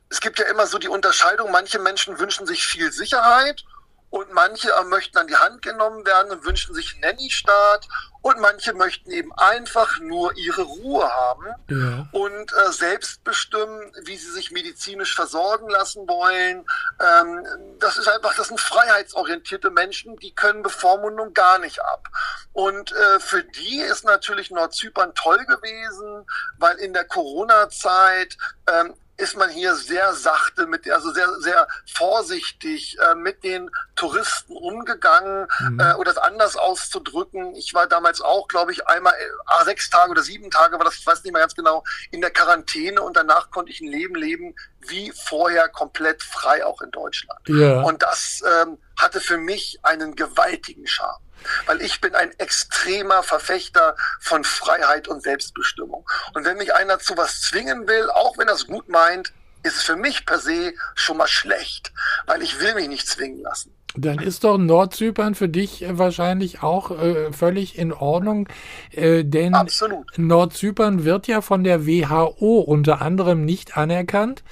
es 0.10 0.22
gibt 0.22 0.40
ja 0.40 0.46
immer 0.46 0.68
so 0.68 0.78
die 0.78 0.88
Unterscheidung, 0.88 1.52
manche 1.52 1.80
Menschen 1.80 2.20
wünschen 2.20 2.46
sich 2.46 2.66
viel 2.66 2.92
Sicherheit 2.92 3.64
und 4.10 4.32
manche 4.32 4.70
möchten 4.86 5.18
an 5.18 5.28
die 5.28 5.36
Hand 5.36 5.62
genommen 5.62 6.06
werden 6.06 6.32
und 6.32 6.46
wünschen 6.46 6.74
sich 6.74 6.94
einen 6.94 7.02
Nanny-Staat. 7.02 7.88
Und 8.22 8.40
manche 8.40 8.74
möchten 8.74 9.12
eben 9.12 9.32
einfach 9.34 10.00
nur 10.00 10.36
ihre 10.36 10.64
Ruhe 10.64 11.10
haben 11.10 11.46
ja. 11.70 12.08
und 12.12 12.52
äh, 12.52 12.72
selbst 12.74 13.24
bestimmen, 13.24 13.94
wie 14.04 14.18
sie 14.18 14.32
sich 14.32 14.52
medizinisch 14.52 15.16
versorgen 15.16 15.70
lassen 15.70 16.08
wollen. 16.10 16.66
Ähm, 17.00 17.46
das 17.80 17.98
ist 17.98 18.10
einfach, 18.10 18.36
das 18.36 18.50
sind 18.50 18.60
freiheitsorientierte 18.60 19.70
Menschen, 19.70 20.18
die 20.18 20.34
können 20.34 20.62
Bevormundung 20.62 21.34
gar 21.34 21.60
nicht 21.60 21.82
ab. 21.82 22.10
Und 22.52 22.92
äh, 22.92 23.20
für 23.22 23.44
die 23.44 23.80
ist 23.80 24.04
natürlich 24.04 24.52
Nordzypern 24.52 25.14
toll 25.16 25.46
gewesen, 25.46 26.26
weil 26.58 26.76
in 26.80 26.94
der 26.94 27.06
Corona-Zeit 27.06 28.36
ähm, 28.70 28.94
ist 29.18 29.36
man 29.36 29.50
hier 29.50 29.76
sehr 29.76 30.14
sachte 30.14 30.68
mit, 30.68 30.90
also 30.90 31.12
sehr, 31.12 31.28
sehr 31.40 31.68
vorsichtig 31.92 32.98
äh, 33.00 33.16
mit 33.16 33.44
den 33.44 33.72
Touristen 33.96 34.56
umgegangen 34.56 35.48
mhm. 35.60 35.80
äh, 35.80 35.94
oder 35.96 36.12
es 36.12 36.18
anders 36.18 36.56
auszudrücken. 36.56 37.56
Ich 37.56 37.74
war 37.74 37.88
damals 37.88 38.22
auch, 38.22 38.48
glaube 38.48 38.72
ich, 38.72 38.88
einmal 38.88 39.14
äh, 39.14 39.66
sechs 39.66 39.90
Tage 39.90 40.12
oder 40.12 40.22
sieben 40.22 40.52
Tage 40.52 40.78
war 40.78 40.86
das, 40.86 40.96
ich 40.96 41.06
weiß 41.06 41.24
nicht 41.24 41.34
mehr 41.34 41.42
ganz 41.42 41.56
genau, 41.56 41.84
in 42.12 42.22
der 42.22 42.32
Quarantäne 42.32 43.02
und 43.02 43.18
danach 43.18 43.50
konnte 43.50 43.72
ich 43.72 43.82
ein 43.82 43.92
Leben 43.92 44.16
leben 44.16 44.56
wie 44.88 45.12
vorher 45.12 45.68
komplett 45.68 46.22
frei 46.22 46.64
auch 46.66 46.82
in 46.82 46.92
Deutschland. 46.92 47.40
Ja. 47.48 47.82
Und 47.82 48.04
das 48.04 48.44
ähm, 48.48 48.78
hatte 48.96 49.20
für 49.20 49.38
mich 49.38 49.80
einen 49.82 50.16
gewaltigen 50.16 50.86
Charme 50.86 51.27
weil 51.66 51.82
ich 51.82 52.02
bin 52.02 52.16
ein 52.16 52.32
extremer 52.40 53.24
Verfechter 53.24 53.96
von 54.20 54.44
Freiheit 54.44 55.08
und 55.08 55.22
Selbstbestimmung. 55.24 56.10
Und 56.34 56.46
wenn 56.46 56.58
mich 56.58 56.74
einer 56.74 57.00
zu 57.00 57.18
was 57.18 57.42
zwingen 57.42 57.88
will, 57.88 58.10
auch 58.10 58.38
wenn 58.38 58.48
er 58.48 58.56
es 58.56 58.68
gut 58.68 58.90
meint, 58.90 59.34
ist 59.64 59.78
es 59.78 59.84
für 59.84 59.96
mich 59.96 60.26
per 60.26 60.40
se 60.40 60.74
schon 60.96 61.18
mal 61.18 61.28
schlecht, 61.28 61.92
weil 62.26 62.42
ich 62.42 62.60
will 62.60 62.74
mich 62.76 62.88
nicht 62.88 63.08
zwingen 63.08 63.42
lassen. 63.42 63.77
Dann 64.00 64.20
ist 64.20 64.44
doch 64.44 64.60
Nordzypern 64.60 65.34
für 65.34 65.50
dich 65.50 65.84
wahrscheinlich 65.90 66.62
auch 66.62 66.92
äh, 66.92 67.34
völlig 67.34 67.78
in 67.80 67.92
Ordnung, 67.92 68.48
äh, 68.92 69.24
denn 69.24 69.56
Absolut. 69.56 70.06
Nordzypern 70.18 71.04
wird 71.04 71.28
ja 71.28 71.42
von 71.42 71.64
der 71.64 71.88
WHO 71.88 72.60
unter 72.60 73.02
anderem 73.02 73.44
nicht 73.44 73.76
anerkannt. 73.76 74.44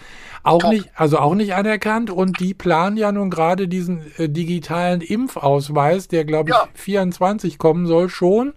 Auch 0.41 0.59
Top. 0.59 0.71
nicht, 0.71 0.89
also 0.95 1.19
auch 1.19 1.35
nicht 1.35 1.53
anerkannt 1.53 2.09
und 2.09 2.39
die 2.39 2.53
planen 2.53 2.97
ja 2.97 3.11
nun 3.11 3.29
gerade 3.29 3.67
diesen 3.67 4.03
äh, 4.17 4.29
digitalen 4.29 5.01
Impfausweis, 5.01 6.07
der 6.07 6.25
glaube 6.25 6.49
ich 6.49 6.55
ja. 6.55 6.67
24 6.73 7.57
kommen 7.59 7.85
soll 7.85 8.09
schon. 8.09 8.53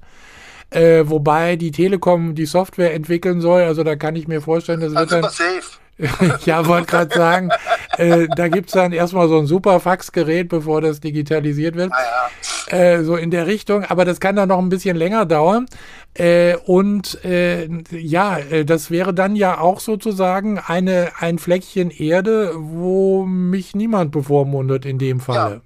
Äh, 0.71 1.05
wobei 1.07 1.57
die 1.57 1.71
Telekom 1.71 2.35
die 2.35 2.45
Software 2.45 2.95
entwickeln 2.95 3.41
soll, 3.41 3.63
also 3.63 3.85
da 3.85 3.97
kann 3.97 4.17
ich 4.17 4.29
mir 4.29 4.43
vorstellen, 4.43 4.81
das 4.81 4.95
wird 4.95 5.13
dann. 5.13 5.23
Safe. 5.25 5.63
ja, 6.45 6.67
wollte 6.67 6.87
gerade 6.87 7.15
sagen, 7.15 7.51
äh, 7.97 8.29
da 8.37 8.49
gibt's 8.49 8.73
dann 8.73 8.93
erstmal 8.93 9.29
so 9.29 9.39
ein 9.39 9.47
super 9.47 9.81
Faxgerät, 9.81 10.49
bevor 10.49 10.81
das 10.81 11.01
digitalisiert 11.01 11.75
wird. 11.75 11.93
Ah, 11.93 12.31
ja. 12.71 12.79
äh, 12.79 13.05
so 13.05 13.17
in 13.17 13.31
der 13.31 13.47
Richtung, 13.47 13.85
aber 13.85 14.05
das 14.05 14.21
kann 14.21 14.37
dann 14.37 14.49
noch 14.49 14.59
ein 14.59 14.69
bisschen 14.69 14.97
länger 14.97 15.27
dauern. 15.27 15.67
Äh, 16.15 16.57
und 16.57 17.25
äh, 17.25 17.69
ja, 17.91 18.39
äh, 18.39 18.65
das 18.65 18.91
wäre 18.91 19.13
dann 19.13 19.35
ja 19.35 19.59
auch 19.59 19.81
sozusagen 19.81 20.59
eine, 20.59 21.13
ein 21.19 21.39
Fleckchen 21.39 21.91
Erde, 21.91 22.53
wo 22.55 23.25
mich 23.25 23.75
niemand 23.75 24.13
bevormundet 24.13 24.85
in 24.85 24.99
dem 24.99 25.21
Falle. 25.21 25.55
Ja. 25.55 25.61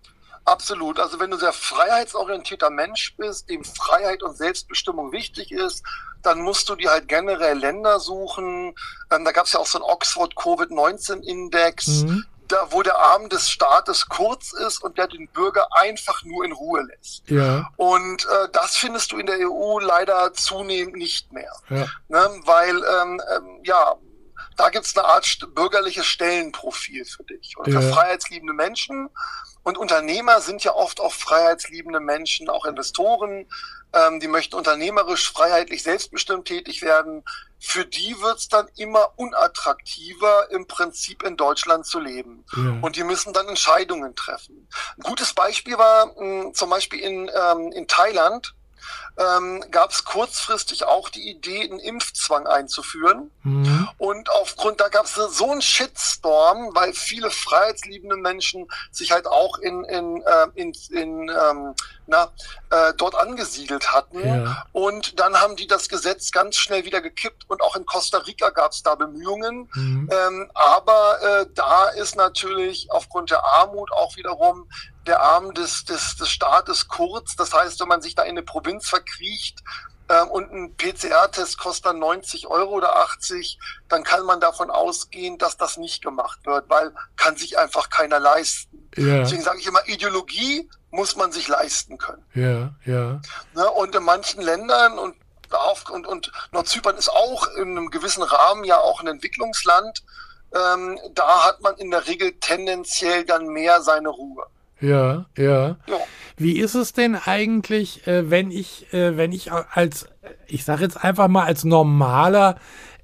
Absolut. 0.45 0.99
Also 0.99 1.21
wenn 1.21 1.31
du 1.31 1.37
sehr 1.37 1.53
freiheitsorientierter 1.53 2.71
Mensch 2.71 3.15
bist, 3.17 3.49
dem 3.49 3.63
Freiheit 3.65 4.23
und 4.23 4.37
Selbstbestimmung 4.37 5.13
wichtig 5.13 5.53
ist, 5.53 5.85
dann 6.23 6.41
musst 6.41 6.69
du 6.69 6.77
dir 6.77 6.91
halt 6.91 7.09
generell 7.09 7.59
Länder 7.59 8.01
suchen. 8.01 8.75
Ähm, 9.11 9.25
da 9.25 9.33
gab 9.33 9.47
es 9.47 9.53
ja 9.53 9.61
auch 9.61 9.67
so 9.67 9.79
einen 9.79 9.91
Oxford 9.91 10.35
Covid-19-Index, 10.37 11.87
mhm. 12.05 12.25
da, 12.49 12.69
wo 12.71 12.83
der 12.83 12.97
Arm 12.97 13.29
des 13.29 13.51
Staates 13.51 14.09
kurz 14.09 14.53
ist 14.53 14.83
und 14.83 14.99
der 14.99 15.09
den 15.09 15.29
Bürger 15.29 15.67
einfach 15.73 16.23
nur 16.25 16.45
in 16.45 16.53
Ruhe 16.53 16.83
lässt. 16.83 17.29
Ja. 17.29 17.69
Und 17.77 18.25
äh, 18.25 18.49
das 18.53 18.77
findest 18.77 19.13
du 19.13 19.19
in 19.19 19.27
der 19.27 19.39
EU 19.49 19.79
leider 19.81 20.33
zunehmend 20.33 20.97
nicht 20.97 21.33
mehr. 21.33 21.53
Ja. 21.69 21.87
Ne? 22.09 22.41
Weil, 22.45 22.77
ähm, 22.77 23.21
ähm, 23.35 23.61
ja, 23.65 23.97
da 24.57 24.69
gibt 24.69 24.87
es 24.87 24.97
eine 24.97 25.07
Art 25.07 25.39
bürgerliches 25.55 26.07
Stellenprofil 26.07 27.05
für 27.05 27.25
dich. 27.25 27.57
Und 27.57 27.73
ja. 27.73 27.81
für 27.81 27.93
freiheitsliebende 27.93 28.53
Menschen 28.53 29.09
und 29.63 29.79
Unternehmer 29.79 30.41
sind 30.41 30.65
ja 30.65 30.75
oft 30.75 31.01
auch 31.01 31.13
freiheitsliebende 31.13 32.01
Menschen, 32.01 32.49
auch 32.49 32.65
Investoren, 32.65 33.47
ähm, 33.93 34.21
die 34.21 34.29
möchten 34.29 34.57
unternehmerisch, 34.57 35.33
freiheitlich, 35.33 35.83
selbstbestimmt 35.83 36.47
tätig 36.47 36.83
werden. 36.83 37.25
Für 37.61 37.85
die 37.85 38.21
wird's 38.21 38.49
dann 38.49 38.69
immer 38.77 39.13
unattraktiver, 39.17 40.51
im 40.51 40.67
Prinzip 40.67 41.23
in 41.23 41.37
Deutschland 41.37 41.87
zu 41.87 42.01
leben. 42.01 42.45
Ja. 42.57 42.79
Und 42.81 42.97
die 42.97 43.05
müssen 43.05 43.33
dann 43.33 43.49
Entscheidungen 43.49 44.17
treffen. 44.17 44.69
Ein 44.97 45.03
gutes 45.03 45.33
Beispiel 45.35 45.79
war 45.79 46.07
mh, 46.07 46.15
hm, 46.17 46.55
zum 46.55 46.71
Beispiel 46.71 47.01
in, 47.01 47.31
ähm, 47.35 47.71
in 47.73 47.87
Thailand 47.87 48.55
ähm, 49.19 49.65
gab 49.71 49.91
es 49.91 50.05
kurzfristig 50.05 50.85
auch 50.85 51.09
die 51.09 51.31
Idee, 51.31 51.65
einen 51.65 51.79
Impfzwang 51.79 52.47
einzuführen. 52.47 53.31
Mhm. 53.43 53.89
Und 53.99 54.31
aufgrund, 54.31 54.81
da 54.81 54.89
gab 54.89 55.05
es 55.05 55.15
so 55.15 55.51
einen 55.51 55.63
Shitstorm, 55.63 56.71
weil 56.75 56.93
viele 56.93 57.31
freiheitsliebende 57.31 58.17
Menschen 58.17 58.69
sich 58.91 59.13
halt 59.13 59.27
auch 59.27 59.59
in, 59.59 59.85
in, 59.85 60.23
äh, 60.23 60.47
in, 60.55 60.73
in 60.91 61.29
ähm, 61.29 61.75
na, 62.07 62.31
äh, 62.71 62.93
dort 62.97 63.15
angesiedelt 63.15 63.93
hatten. 63.93 64.27
Ja. 64.27 64.67
Und 64.73 65.19
dann 65.21 65.41
haben 65.41 65.57
die 65.57 65.67
das 65.67 65.89
Gesetz 65.89 66.31
ganz 66.31 66.57
schnell 66.57 66.85
wieder 66.85 67.01
gekippt 67.01 67.45
und 67.49 67.63
auch 67.63 67.77
in 67.77 67.87
Costa 67.87 68.19
Rica 68.19 68.51
gab 68.51 68.73
es 68.73 68.83
da 68.83 68.95
Bemühungen. 68.95 69.69
Mhm. 69.75 70.11
Ähm, 70.11 70.51
aber 70.55 71.23
äh, 71.23 71.47
da 71.55 71.89
ist 71.89 72.17
natürlich 72.17 72.91
aufgrund 72.91 73.31
der 73.31 73.45
Armut 73.45 73.93
auch 73.93 74.17
wiederum 74.17 74.69
der 75.07 75.21
Arm 75.21 75.53
des, 75.55 75.85
des, 75.85 76.17
des 76.17 76.29
Staates 76.29 76.89
kurz. 76.89 77.35
Das 77.37 77.53
heißt, 77.53 77.81
wenn 77.81 77.89
man 77.89 78.03
sich 78.03 78.15
da 78.15 78.23
in 78.23 78.31
eine 78.31 78.43
Provinz 78.43 78.89
verkriecht 79.03 79.63
ähm, 80.09 80.29
und 80.29 80.53
ein 80.53 80.77
PCR-Test 80.77 81.59
kostet 81.59 81.87
dann 81.87 81.99
90 81.99 82.47
Euro 82.47 82.73
oder 82.73 82.97
80, 82.97 83.59
dann 83.89 84.05
kann 84.05 84.25
man 84.25 84.41
davon 84.41 84.71
ausgehen, 84.71 85.39
dass 85.39 85.57
das 85.57 85.77
nicht 85.77 86.03
gemacht 86.03 86.41
wird, 86.45 86.69
weil 86.69 86.93
kann 87.17 87.37
sich 87.37 87.59
einfach 87.59 87.91
keiner 87.91 88.21
leisten. 88.21 88.91
Ja. 88.97 89.19
Deswegen 89.19 89.43
sage 89.43 89.59
ich 89.59 89.67
immer, 89.67 89.87
Ideologie 89.87 90.69
muss 90.91 91.17
man 91.17 91.33
sich 91.33 91.49
leisten 91.49 91.99
können. 91.99 92.25
Ja, 92.35 92.75
ja. 92.85 93.21
Ne, 93.55 93.71
und 93.71 93.95
in 93.95 94.03
manchen 94.03 94.43
Ländern 94.43 94.99
und 94.99 95.17
auf, 95.51 95.89
und, 95.91 96.07
und 96.07 96.33
Nordzypern 96.53 96.97
ist 96.97 97.11
auch 97.11 97.47
in 97.57 97.77
einem 97.77 97.91
gewissen 97.91 98.23
Rahmen 98.23 98.65
ja 98.65 98.79
auch 98.79 99.01
ein 99.01 99.07
Entwicklungsland. 99.07 100.03
Ähm, 100.55 100.99
da 101.15 101.45
hat 101.47 101.61
man 101.61 101.77
in 101.77 101.91
der 101.91 102.07
Regel 102.07 102.33
tendenziell 102.41 103.25
dann 103.25 103.49
mehr 103.49 103.83
seine 103.83 104.09
Ruhe. 104.09 104.47
Ja, 104.83 105.27
ja, 105.39 105.77
ja. 105.87 105.97
Wie 106.37 106.59
ist 106.59 106.75
es 106.75 106.93
denn 106.93 107.15
eigentlich, 107.15 108.07
äh, 108.07 108.31
wenn 108.31 108.51
ich, 108.51 108.93
äh, 108.93 109.17
wenn 109.17 109.33
ich 109.33 109.53
als, 109.53 110.09
ich 110.49 110.65
sage 110.65 110.83
jetzt 110.83 111.03
einfach 111.03 111.29
mal 111.29 111.45
als 111.45 111.65
normaler 111.65 112.57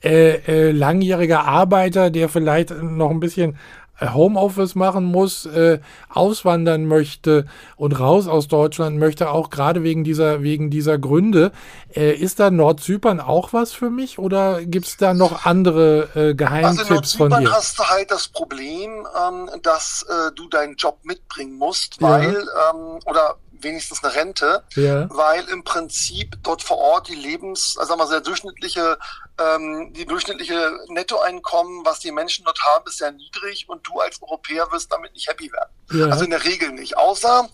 äh, 0.03 0.37
äh, 0.47 0.71
langjähriger 0.73 1.45
Arbeiter, 1.45 2.11
der 2.11 2.29
vielleicht 2.29 2.71
noch 2.71 3.11
ein 3.11 3.21
bisschen 3.21 3.57
Homeoffice 4.00 4.74
machen 4.74 5.04
muss, 5.04 5.46
äh, 5.46 5.80
auswandern 6.08 6.87
möchte 6.87 7.46
und 7.76 7.98
raus 7.98 8.28
aus 8.28 8.48
Deutschland 8.48 8.98
möchte, 8.98 9.30
auch 9.30 9.50
gerade 9.50 9.82
wegen 9.82 10.04
dieser, 10.04 10.42
wegen 10.42 10.70
dieser 10.70 10.98
Gründe. 10.98 11.52
Äh, 11.94 12.14
ist 12.14 12.40
da 12.40 12.50
Nordzypern 12.50 13.20
auch 13.20 13.52
was 13.52 13.72
für 13.72 13.90
mich 13.90 14.18
oder 14.18 14.64
gibt 14.64 14.87
es 14.87 14.96
da 14.96 15.14
noch 15.14 15.44
andere 15.44 16.08
äh, 16.14 16.34
Geheimtipps 16.34 16.78
also 16.78 16.88
in 16.88 16.94
Nordzypern 16.94 17.50
hast 17.50 17.78
du 17.78 17.84
halt 17.84 18.11
das 18.11 18.28
Problem, 18.28 19.06
ähm, 19.28 19.50
dass 19.62 20.06
äh, 20.08 20.32
du 20.34 20.48
deinen 20.48 20.76
Job 20.76 20.98
mitbringen 21.02 21.56
musst, 21.56 22.00
weil, 22.00 22.32
ja. 22.32 22.70
ähm, 22.70 22.98
oder 23.06 23.37
wenigstens 23.62 24.03
eine 24.03 24.14
Rente, 24.14 24.64
ja. 24.75 25.09
weil 25.11 25.44
im 25.49 25.64
Prinzip 25.64 26.37
dort 26.42 26.62
vor 26.62 26.79
Ort 26.79 27.09
die 27.09 27.14
Lebens, 27.14 27.77
also 27.79 27.90
sagen 27.90 28.01
wir, 28.01 28.07
sehr 28.07 28.21
durchschnittliche, 28.21 28.99
ähm, 29.38 29.92
die 29.92 30.07
durchschnittliche 30.07 30.79
Nettoeinkommen, 30.88 31.85
was 31.85 32.01
die 32.01 32.12
Menschen 32.12 32.44
dort 32.44 32.61
haben, 32.62 32.87
ist 32.87 32.99
sehr 32.99 33.12
niedrig 33.12 33.68
und 33.68 33.87
du 33.87 34.01
als 34.01 34.21
Europäer 34.23 34.71
wirst 34.73 34.92
damit 34.92 35.12
nicht 35.14 35.29
happy 35.29 35.51
werden. 35.53 35.71
Ja. 35.92 36.07
Also 36.07 36.25
in 36.25 36.31
der 36.31 36.44
Regel 36.44 36.73
nicht. 36.73 36.97
Außer 36.97 37.49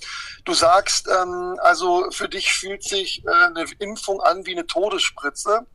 du 0.44 0.54
sagst, 0.54 1.08
ähm, 1.08 1.58
also 1.62 2.10
für 2.10 2.28
dich 2.28 2.52
fühlt 2.52 2.82
sich 2.82 3.24
äh, 3.26 3.30
eine 3.30 3.64
Impfung 3.78 4.20
an 4.20 4.46
wie 4.46 4.52
eine 4.52 4.66
Todesspritze 4.66 5.66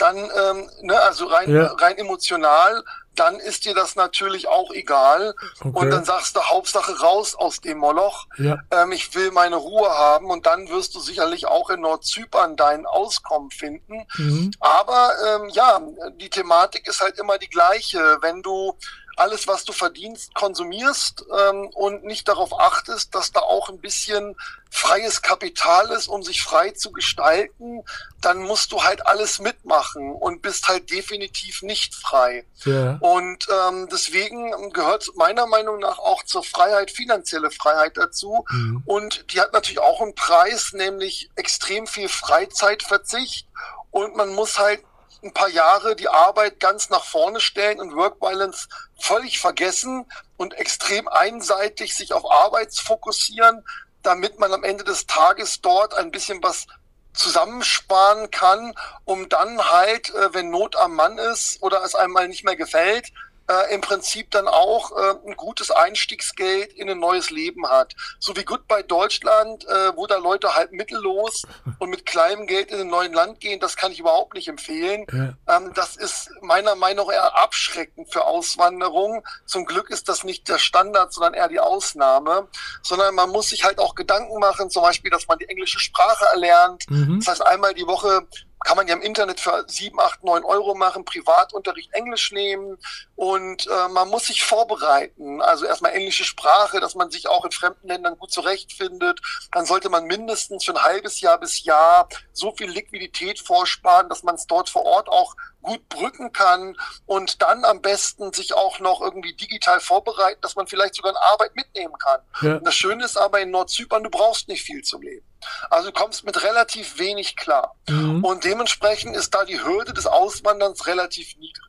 dann, 0.00 0.16
ähm, 0.16 0.70
ne, 0.82 0.98
also 0.98 1.26
rein, 1.26 1.54
ja. 1.54 1.66
rein 1.78 1.98
emotional, 1.98 2.82
dann 3.20 3.38
ist 3.38 3.66
dir 3.66 3.74
das 3.74 3.96
natürlich 3.96 4.48
auch 4.48 4.70
egal. 4.72 5.34
Okay. 5.60 5.70
Und 5.74 5.90
dann 5.90 6.04
sagst 6.06 6.36
du, 6.36 6.40
Hauptsache 6.40 7.00
raus 7.00 7.34
aus 7.34 7.60
dem 7.60 7.76
Moloch. 7.76 8.26
Ja. 8.38 8.56
Ähm, 8.70 8.92
ich 8.92 9.14
will 9.14 9.30
meine 9.30 9.56
Ruhe 9.56 9.90
haben. 9.90 10.30
Und 10.30 10.46
dann 10.46 10.70
wirst 10.70 10.94
du 10.94 11.00
sicherlich 11.00 11.46
auch 11.46 11.68
in 11.68 11.82
Nordzypern 11.82 12.56
dein 12.56 12.86
Auskommen 12.86 13.50
finden. 13.50 14.06
Mhm. 14.16 14.52
Aber 14.58 15.12
ähm, 15.26 15.50
ja, 15.50 15.82
die 16.18 16.30
Thematik 16.30 16.88
ist 16.88 17.02
halt 17.02 17.18
immer 17.18 17.36
die 17.36 17.50
gleiche. 17.50 18.16
Wenn 18.22 18.40
du 18.40 18.74
alles, 19.20 19.46
was 19.46 19.64
du 19.64 19.72
verdienst, 19.72 20.34
konsumierst 20.34 21.24
ähm, 21.38 21.68
und 21.74 22.04
nicht 22.04 22.26
darauf 22.26 22.58
achtest, 22.58 23.14
dass 23.14 23.32
da 23.32 23.40
auch 23.40 23.68
ein 23.68 23.78
bisschen 23.78 24.34
freies 24.70 25.20
Kapital 25.20 25.90
ist, 25.90 26.08
um 26.08 26.22
sich 26.22 26.42
frei 26.42 26.70
zu 26.70 26.92
gestalten, 26.92 27.82
dann 28.20 28.38
musst 28.38 28.72
du 28.72 28.82
halt 28.82 29.06
alles 29.06 29.40
mitmachen 29.40 30.14
und 30.14 30.42
bist 30.42 30.68
halt 30.68 30.90
definitiv 30.90 31.62
nicht 31.62 31.94
frei. 31.94 32.46
Ja. 32.64 32.96
Und 33.00 33.46
ähm, 33.50 33.88
deswegen 33.90 34.72
gehört 34.72 35.10
meiner 35.16 35.46
Meinung 35.46 35.80
nach 35.80 35.98
auch 35.98 36.22
zur 36.22 36.44
Freiheit 36.44 36.90
finanzielle 36.90 37.50
Freiheit 37.50 37.96
dazu. 37.96 38.44
Mhm. 38.50 38.82
Und 38.86 39.32
die 39.32 39.40
hat 39.40 39.52
natürlich 39.52 39.80
auch 39.80 40.00
einen 40.00 40.14
Preis, 40.14 40.72
nämlich 40.72 41.30
extrem 41.34 41.86
viel 41.86 42.08
Freizeitverzicht. 42.08 43.46
Und 43.90 44.16
man 44.16 44.34
muss 44.34 44.58
halt 44.58 44.82
ein 45.22 45.32
paar 45.32 45.48
Jahre 45.48 45.96
die 45.96 46.08
Arbeit 46.08 46.60
ganz 46.60 46.88
nach 46.88 47.04
vorne 47.04 47.40
stellen 47.40 47.80
und 47.80 47.94
Work 47.94 48.20
Balance 48.20 48.68
völlig 48.98 49.38
vergessen 49.40 50.06
und 50.36 50.54
extrem 50.54 51.08
einseitig 51.08 51.94
sich 51.94 52.12
auf 52.12 52.30
Arbeit 52.30 52.74
fokussieren, 52.74 53.64
damit 54.02 54.38
man 54.38 54.52
am 54.52 54.64
Ende 54.64 54.84
des 54.84 55.06
Tages 55.06 55.60
dort 55.60 55.94
ein 55.94 56.10
bisschen 56.10 56.42
was 56.42 56.66
zusammensparen 57.12 58.30
kann, 58.30 58.74
um 59.04 59.28
dann 59.28 59.70
halt, 59.70 60.10
äh, 60.14 60.32
wenn 60.32 60.50
Not 60.50 60.76
am 60.76 60.94
Mann 60.94 61.18
ist 61.18 61.62
oder 61.62 61.82
es 61.84 61.94
einmal 61.94 62.28
nicht 62.28 62.44
mehr 62.44 62.56
gefällt, 62.56 63.12
äh, 63.50 63.74
im 63.74 63.80
Prinzip 63.80 64.30
dann 64.30 64.46
auch 64.46 64.92
äh, 64.92 65.14
ein 65.26 65.36
gutes 65.36 65.70
Einstiegsgeld 65.70 66.72
in 66.72 66.88
ein 66.88 67.00
neues 67.00 67.30
Leben 67.30 67.68
hat. 67.68 67.94
So 68.18 68.36
wie 68.36 68.44
Goodbye 68.44 68.84
Deutschland, 68.84 69.66
äh, 69.66 69.96
wo 69.96 70.06
da 70.06 70.18
Leute 70.18 70.54
halt 70.54 70.72
mittellos 70.72 71.42
und 71.78 71.90
mit 71.90 72.06
kleinem 72.06 72.46
Geld 72.46 72.70
in 72.70 72.80
ein 72.80 72.88
neues 72.88 73.12
Land 73.12 73.40
gehen, 73.40 73.58
das 73.58 73.76
kann 73.76 73.92
ich 73.92 73.98
überhaupt 74.00 74.34
nicht 74.34 74.48
empfehlen. 74.48 75.06
Ja. 75.12 75.56
Ähm, 75.56 75.72
das 75.74 75.96
ist 75.96 76.30
meiner 76.42 76.76
Meinung 76.76 77.08
nach 77.08 77.14
eher 77.14 77.42
abschreckend 77.42 78.12
für 78.12 78.24
Auswanderung. 78.24 79.24
Zum 79.46 79.64
Glück 79.64 79.90
ist 79.90 80.08
das 80.08 80.22
nicht 80.22 80.48
der 80.48 80.58
Standard, 80.58 81.12
sondern 81.12 81.34
eher 81.34 81.48
die 81.48 81.60
Ausnahme, 81.60 82.48
sondern 82.82 83.14
man 83.14 83.30
muss 83.30 83.48
sich 83.48 83.64
halt 83.64 83.78
auch 83.78 83.94
Gedanken 83.94 84.38
machen, 84.38 84.70
zum 84.70 84.82
Beispiel, 84.82 85.10
dass 85.10 85.26
man 85.26 85.38
die 85.38 85.48
englische 85.48 85.80
Sprache 85.80 86.26
erlernt. 86.26 86.84
Mhm. 86.88 87.18
Das 87.20 87.28
heißt, 87.28 87.46
einmal 87.46 87.74
die 87.74 87.86
Woche 87.86 88.26
kann 88.64 88.76
man 88.76 88.86
ja 88.86 88.94
im 88.94 89.02
Internet 89.02 89.40
für 89.40 89.64
7, 89.66 89.98
8, 89.98 90.22
9 90.24 90.44
Euro 90.44 90.74
machen, 90.74 91.04
Privatunterricht 91.04 91.92
Englisch 91.92 92.30
nehmen 92.32 92.78
und 93.16 93.66
äh, 93.66 93.88
man 93.88 94.08
muss 94.08 94.26
sich 94.26 94.44
vorbereiten. 94.44 95.40
Also 95.40 95.64
erstmal 95.64 95.92
englische 95.92 96.24
Sprache, 96.24 96.80
dass 96.80 96.94
man 96.94 97.10
sich 97.10 97.28
auch 97.28 97.44
in 97.44 97.52
fremden 97.52 97.88
Ländern 97.88 98.18
gut 98.18 98.32
zurechtfindet. 98.32 99.20
Dann 99.52 99.64
sollte 99.64 99.88
man 99.88 100.04
mindestens 100.04 100.64
für 100.64 100.72
ein 100.72 100.82
halbes 100.82 101.20
Jahr 101.20 101.38
bis 101.38 101.64
Jahr 101.64 102.08
so 102.32 102.52
viel 102.52 102.70
Liquidität 102.70 103.40
vorsparen, 103.40 104.08
dass 104.08 104.22
man 104.22 104.34
es 104.34 104.46
dort 104.46 104.68
vor 104.68 104.84
Ort 104.84 105.08
auch 105.08 105.34
gut 105.62 105.88
brücken 105.88 106.32
kann 106.32 106.76
und 107.06 107.42
dann 107.42 107.64
am 107.64 107.80
besten 107.82 108.32
sich 108.32 108.54
auch 108.54 108.80
noch 108.80 109.00
irgendwie 109.00 109.34
digital 109.34 109.80
vorbereiten, 109.80 110.40
dass 110.40 110.56
man 110.56 110.66
vielleicht 110.66 110.94
sogar 110.94 111.12
eine 111.12 111.22
Arbeit 111.32 111.54
mitnehmen 111.54 111.94
kann. 111.98 112.20
Ja. 112.40 112.58
das 112.58 112.74
Schöne 112.74 113.04
ist 113.04 113.16
aber 113.16 113.40
in 113.40 113.50
Nordzypern, 113.50 114.02
du 114.02 114.10
brauchst 114.10 114.48
nicht 114.48 114.62
viel 114.62 114.82
zum 114.82 115.02
Leben. 115.02 115.29
Also 115.70 115.90
du 115.90 115.92
kommst 115.92 116.24
mit 116.24 116.42
relativ 116.44 116.98
wenig 116.98 117.36
klar. 117.36 117.74
Mhm. 117.88 118.24
Und 118.24 118.44
dementsprechend 118.44 119.16
ist 119.16 119.34
da 119.34 119.44
die 119.44 119.62
Hürde 119.62 119.92
des 119.92 120.06
Auswanderns 120.06 120.86
relativ 120.86 121.36
niedrig. 121.36 121.64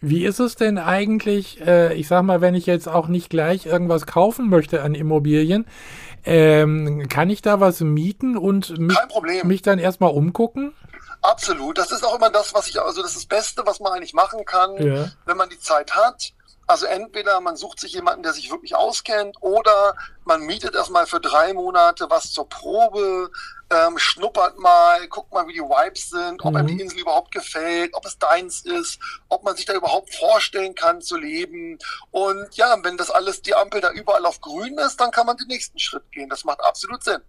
Wie 0.00 0.24
ist 0.24 0.40
es 0.40 0.56
denn 0.56 0.78
eigentlich, 0.78 1.60
äh, 1.62 1.94
ich 1.94 2.06
sag 2.08 2.22
mal, 2.22 2.40
wenn 2.40 2.54
ich 2.54 2.66
jetzt 2.66 2.88
auch 2.88 3.08
nicht 3.08 3.30
gleich 3.30 3.66
irgendwas 3.66 4.06
kaufen 4.06 4.48
möchte 4.48 4.82
an 4.82 4.94
Immobilien, 4.94 5.66
ähm, 6.24 7.08
kann 7.08 7.30
ich 7.30 7.40
da 7.40 7.60
was 7.60 7.80
mieten 7.80 8.36
und 8.36 8.78
mich, 8.78 8.98
mich 9.44 9.62
dann 9.62 9.78
erstmal 9.78 10.10
umgucken? 10.10 10.74
Absolut. 11.22 11.78
Das 11.78 11.90
ist 11.92 12.04
auch 12.04 12.16
immer 12.16 12.30
das, 12.30 12.54
was 12.54 12.68
ich, 12.68 12.80
also 12.80 13.02
das 13.02 13.12
ist 13.12 13.16
das 13.16 13.26
Beste, 13.26 13.62
was 13.64 13.80
man 13.80 13.92
eigentlich 13.92 14.14
machen 14.14 14.44
kann, 14.44 14.76
ja. 14.76 15.08
wenn 15.24 15.36
man 15.36 15.48
die 15.48 15.58
Zeit 15.58 15.94
hat. 15.94 16.32
Also 16.66 16.86
entweder 16.86 17.40
man 17.40 17.56
sucht 17.56 17.78
sich 17.78 17.92
jemanden, 17.92 18.22
der 18.22 18.32
sich 18.32 18.50
wirklich 18.50 18.74
auskennt, 18.74 19.36
oder 19.40 19.94
man 20.24 20.42
mietet 20.42 20.74
erstmal 20.74 21.06
für 21.06 21.20
drei 21.20 21.52
Monate 21.52 22.10
was 22.10 22.32
zur 22.32 22.48
Probe, 22.48 23.30
ähm, 23.70 23.98
schnuppert 23.98 24.58
mal, 24.58 25.06
guckt 25.08 25.32
mal, 25.32 25.46
wie 25.48 25.54
die 25.54 25.60
Vibes 25.60 26.10
sind, 26.10 26.44
ob 26.44 26.52
mhm. 26.52 26.56
einem 26.56 26.66
die 26.68 26.80
Insel 26.80 27.00
überhaupt 27.00 27.32
gefällt, 27.32 27.94
ob 27.94 28.04
es 28.04 28.18
deins 28.18 28.64
ist, 28.64 28.98
ob 29.28 29.44
man 29.44 29.56
sich 29.56 29.64
da 29.64 29.74
überhaupt 29.74 30.14
vorstellen 30.14 30.74
kann 30.74 31.00
zu 31.00 31.16
leben. 31.16 31.78
Und 32.10 32.56
ja, 32.56 32.76
wenn 32.82 32.96
das 32.96 33.10
alles, 33.10 33.42
die 33.42 33.54
Ampel 33.54 33.80
da 33.80 33.90
überall 33.90 34.26
auf 34.26 34.40
grün 34.40 34.78
ist, 34.78 35.00
dann 35.00 35.10
kann 35.10 35.26
man 35.26 35.36
den 35.36 35.48
nächsten 35.48 35.78
Schritt 35.78 36.10
gehen. 36.12 36.28
Das 36.28 36.44
macht 36.44 36.62
absolut 36.64 37.02
Sinn. 37.02 37.22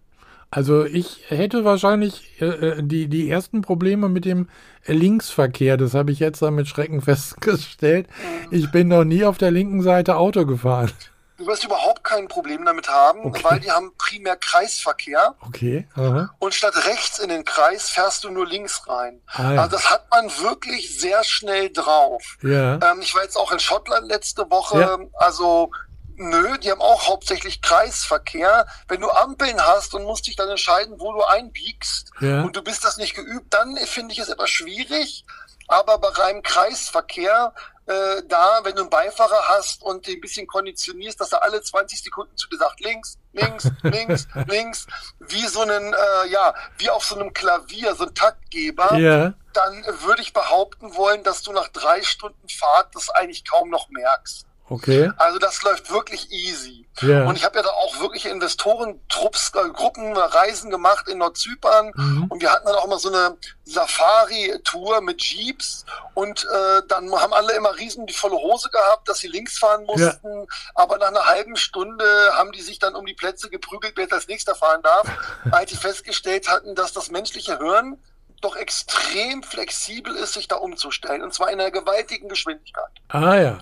Also 0.50 0.84
ich 0.84 1.24
hätte 1.28 1.64
wahrscheinlich 1.64 2.40
äh, 2.40 2.46
äh, 2.46 2.82
die, 2.82 3.08
die 3.08 3.30
ersten 3.30 3.60
Probleme 3.60 4.08
mit 4.08 4.24
dem 4.24 4.48
Linksverkehr. 4.86 5.76
Das 5.76 5.94
habe 5.94 6.10
ich 6.10 6.20
jetzt 6.20 6.40
mit 6.40 6.66
Schrecken 6.68 7.00
festgestellt. 7.02 8.08
Ich 8.50 8.70
bin 8.70 8.88
noch 8.88 9.04
nie 9.04 9.24
auf 9.24 9.38
der 9.38 9.50
linken 9.50 9.82
Seite 9.82 10.16
Auto 10.16 10.46
gefahren. 10.46 10.92
Du 11.36 11.46
wirst 11.46 11.64
überhaupt 11.64 12.02
kein 12.02 12.26
Problem 12.26 12.64
damit 12.64 12.88
haben, 12.88 13.24
okay. 13.24 13.44
weil 13.44 13.60
die 13.60 13.70
haben 13.70 13.92
primär 13.96 14.36
Kreisverkehr. 14.36 15.36
Okay. 15.46 15.86
Aha. 15.94 16.34
Und 16.40 16.52
statt 16.52 16.74
rechts 16.88 17.20
in 17.20 17.28
den 17.28 17.44
Kreis 17.44 17.90
fährst 17.90 18.24
du 18.24 18.30
nur 18.30 18.44
links 18.44 18.88
rein. 18.88 19.20
Ah, 19.28 19.52
ja. 19.52 19.62
Also 19.62 19.76
das 19.76 19.88
hat 19.88 20.10
man 20.10 20.24
wirklich 20.40 20.98
sehr 20.98 21.22
schnell 21.22 21.70
drauf. 21.70 22.38
Ja. 22.42 22.74
Ähm, 22.74 23.00
ich 23.02 23.14
war 23.14 23.22
jetzt 23.22 23.36
auch 23.36 23.52
in 23.52 23.60
Schottland 23.60 24.08
letzte 24.08 24.50
Woche. 24.50 24.80
Ja. 24.80 24.98
Also 25.14 25.70
Nö, 26.18 26.58
die 26.58 26.70
haben 26.70 26.80
auch 26.80 27.06
hauptsächlich 27.08 27.62
Kreisverkehr. 27.62 28.66
Wenn 28.88 29.00
du 29.00 29.10
Ampeln 29.10 29.60
hast 29.64 29.94
und 29.94 30.02
musst 30.04 30.26
dich 30.26 30.34
dann 30.34 30.48
entscheiden, 30.48 30.98
wo 30.98 31.12
du 31.12 31.22
einbiegst 31.22 32.10
ja. 32.20 32.42
und 32.42 32.56
du 32.56 32.62
bist 32.62 32.84
das 32.84 32.96
nicht 32.96 33.14
geübt, 33.14 33.54
dann 33.54 33.76
finde 33.76 34.12
ich 34.12 34.18
es 34.18 34.28
etwas 34.28 34.50
schwierig. 34.50 35.24
Aber 35.68 35.98
bei 35.98 36.08
reinem 36.08 36.42
Kreisverkehr, 36.42 37.54
äh, 37.86 38.22
da, 38.26 38.60
wenn 38.64 38.74
du 38.74 38.82
einen 38.82 38.90
Beifahrer 38.90 39.48
hast 39.48 39.82
und 39.82 40.06
den 40.06 40.16
ein 40.16 40.20
bisschen 40.20 40.46
konditionierst, 40.46 41.20
dass 41.20 41.32
er 41.32 41.42
alle 41.42 41.62
20 41.62 42.02
Sekunden 42.02 42.36
zu 42.36 42.48
dir 42.48 42.58
sagt, 42.58 42.80
links, 42.80 43.16
links, 43.32 43.70
links, 43.82 44.28
links, 44.46 44.86
wie 45.20 45.46
so 45.46 45.60
einen, 45.60 45.92
äh, 45.92 46.28
ja, 46.30 46.54
wie 46.78 46.90
auf 46.90 47.04
so 47.04 47.14
einem 47.14 47.32
Klavier, 47.32 47.94
so 47.94 48.06
ein 48.06 48.14
Taktgeber, 48.14 48.96
ja. 48.98 49.34
dann 49.52 49.84
würde 50.02 50.22
ich 50.22 50.32
behaupten 50.32 50.96
wollen, 50.96 51.22
dass 51.22 51.42
du 51.42 51.52
nach 51.52 51.68
drei 51.68 52.02
Stunden 52.02 52.48
Fahrt 52.48 52.94
das 52.94 53.08
eigentlich 53.10 53.44
kaum 53.44 53.70
noch 53.70 53.88
merkst. 53.88 54.47
Okay. 54.70 55.10
Also 55.16 55.38
das 55.38 55.62
läuft 55.62 55.90
wirklich 55.90 56.30
easy. 56.30 56.86
Yeah. 57.02 57.26
Und 57.26 57.36
ich 57.36 57.44
habe 57.44 57.56
ja 57.56 57.62
da 57.62 57.70
auch 57.70 58.00
wirklich 58.00 58.26
Investoren-Trupps, 58.26 59.52
äh, 59.54 59.70
Gruppen, 59.70 60.16
Reisen 60.16 60.70
gemacht 60.70 61.08
in 61.08 61.18
Nordzypern. 61.18 61.92
Mhm. 61.94 62.24
Und 62.28 62.42
wir 62.42 62.52
hatten 62.52 62.66
dann 62.66 62.74
auch 62.74 62.86
mal 62.86 62.98
so 62.98 63.08
eine 63.08 63.36
Safari-Tour 63.64 65.00
mit 65.00 65.22
Jeeps. 65.22 65.86
Und 66.14 66.44
äh, 66.44 66.82
dann 66.88 67.10
haben 67.12 67.32
alle 67.32 67.54
immer 67.54 67.76
riesen 67.76 68.06
die 68.06 68.12
volle 68.12 68.36
Hose 68.36 68.68
gehabt, 68.70 69.08
dass 69.08 69.18
sie 69.18 69.28
links 69.28 69.58
fahren 69.58 69.84
mussten. 69.84 70.28
Yeah. 70.28 70.46
Aber 70.74 70.98
nach 70.98 71.08
einer 71.08 71.24
halben 71.24 71.56
Stunde 71.56 72.04
haben 72.34 72.52
die 72.52 72.62
sich 72.62 72.78
dann 72.78 72.94
um 72.94 73.06
die 73.06 73.14
Plätze 73.14 73.48
geprügelt, 73.48 73.94
wer 73.96 74.12
als 74.12 74.28
nächster 74.28 74.54
fahren 74.54 74.82
darf, 74.82 75.06
als 75.50 75.70
die 75.70 75.76
festgestellt 75.76 76.48
hatten, 76.48 76.74
dass 76.74 76.92
das 76.92 77.10
menschliche 77.10 77.58
Hirn 77.58 77.98
doch 78.40 78.56
extrem 78.56 79.42
flexibel 79.42 80.14
ist, 80.14 80.34
sich 80.34 80.48
da 80.48 80.56
umzustellen. 80.56 81.22
Und 81.22 81.34
zwar 81.34 81.50
in 81.50 81.60
einer 81.60 81.70
gewaltigen 81.70 82.28
Geschwindigkeit. 82.28 82.90
Ah 83.08 83.36
ja. 83.36 83.58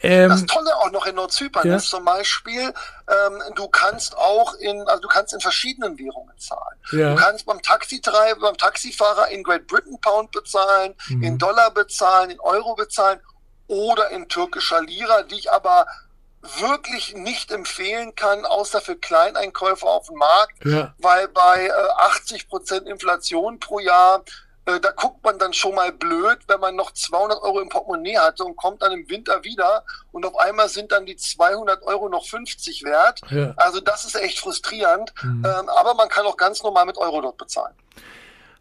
Ähm, 0.00 0.28
das 0.28 0.46
Tolle 0.46 0.76
auch 0.76 0.90
noch 0.90 1.06
in 1.06 1.16
Nordzypern 1.16 1.66
ja. 1.66 1.76
ist 1.76 1.88
zum 1.88 2.04
Beispiel, 2.04 2.72
ähm, 3.08 3.42
du 3.56 3.68
kannst 3.68 4.16
auch 4.16 4.54
in, 4.54 4.80
also 4.88 5.02
du 5.02 5.08
kannst 5.08 5.32
in 5.32 5.40
verschiedenen 5.40 5.98
Währungen 5.98 6.38
zahlen. 6.38 6.78
Ja. 6.92 7.14
Du 7.14 7.20
kannst 7.20 7.46
beim 7.46 7.60
Taxitreiber, 7.62 8.40
beim 8.40 8.56
Taxifahrer 8.56 9.28
in 9.28 9.42
Great 9.42 9.66
Britain 9.66 9.98
Pound 10.00 10.30
bezahlen, 10.30 10.94
mhm. 11.08 11.22
in 11.22 11.38
Dollar 11.38 11.70
bezahlen, 11.72 12.30
in 12.30 12.40
Euro 12.40 12.74
bezahlen 12.74 13.20
oder 13.66 14.10
in 14.10 14.28
türkischer 14.28 14.82
Lira, 14.82 15.22
die 15.22 15.36
ich 15.36 15.50
aber 15.50 15.86
wirklich 16.60 17.14
nicht 17.14 17.50
empfehlen 17.50 18.14
kann, 18.14 18.44
außer 18.44 18.80
für 18.80 18.96
Kleineinkäufer 18.96 19.86
auf 19.86 20.06
dem 20.06 20.16
Markt, 20.16 20.64
ja. 20.64 20.94
weil 20.98 21.28
bei 21.28 21.66
äh, 21.66 21.72
80 21.98 22.48
Prozent 22.48 22.86
Inflation 22.86 23.60
pro 23.60 23.78
Jahr, 23.78 24.22
äh, 24.66 24.80
da 24.80 24.90
guckt 24.90 25.24
man 25.24 25.38
dann 25.38 25.52
schon 25.52 25.74
mal 25.74 25.92
blöd, 25.92 26.38
wenn 26.46 26.60
man 26.60 26.76
noch 26.76 26.92
200 26.92 27.40
Euro 27.42 27.60
im 27.60 27.68
Portemonnaie 27.68 28.18
hatte 28.18 28.44
und 28.44 28.56
kommt 28.56 28.82
dann 28.82 28.92
im 28.92 29.08
Winter 29.08 29.44
wieder 29.44 29.84
und 30.12 30.26
auf 30.26 30.36
einmal 30.38 30.68
sind 30.68 30.92
dann 30.92 31.06
die 31.06 31.16
200 31.16 31.82
Euro 31.82 32.08
noch 32.08 32.26
50 32.26 32.84
wert. 32.84 33.20
Ja. 33.30 33.54
Also 33.56 33.80
das 33.80 34.04
ist 34.04 34.16
echt 34.16 34.40
frustrierend, 34.40 35.12
mhm. 35.22 35.44
ähm, 35.44 35.68
aber 35.68 35.94
man 35.94 36.08
kann 36.08 36.26
auch 36.26 36.36
ganz 36.36 36.62
normal 36.62 36.86
mit 36.86 36.98
Euro 36.98 37.20
dort 37.20 37.38
bezahlen. 37.38 37.74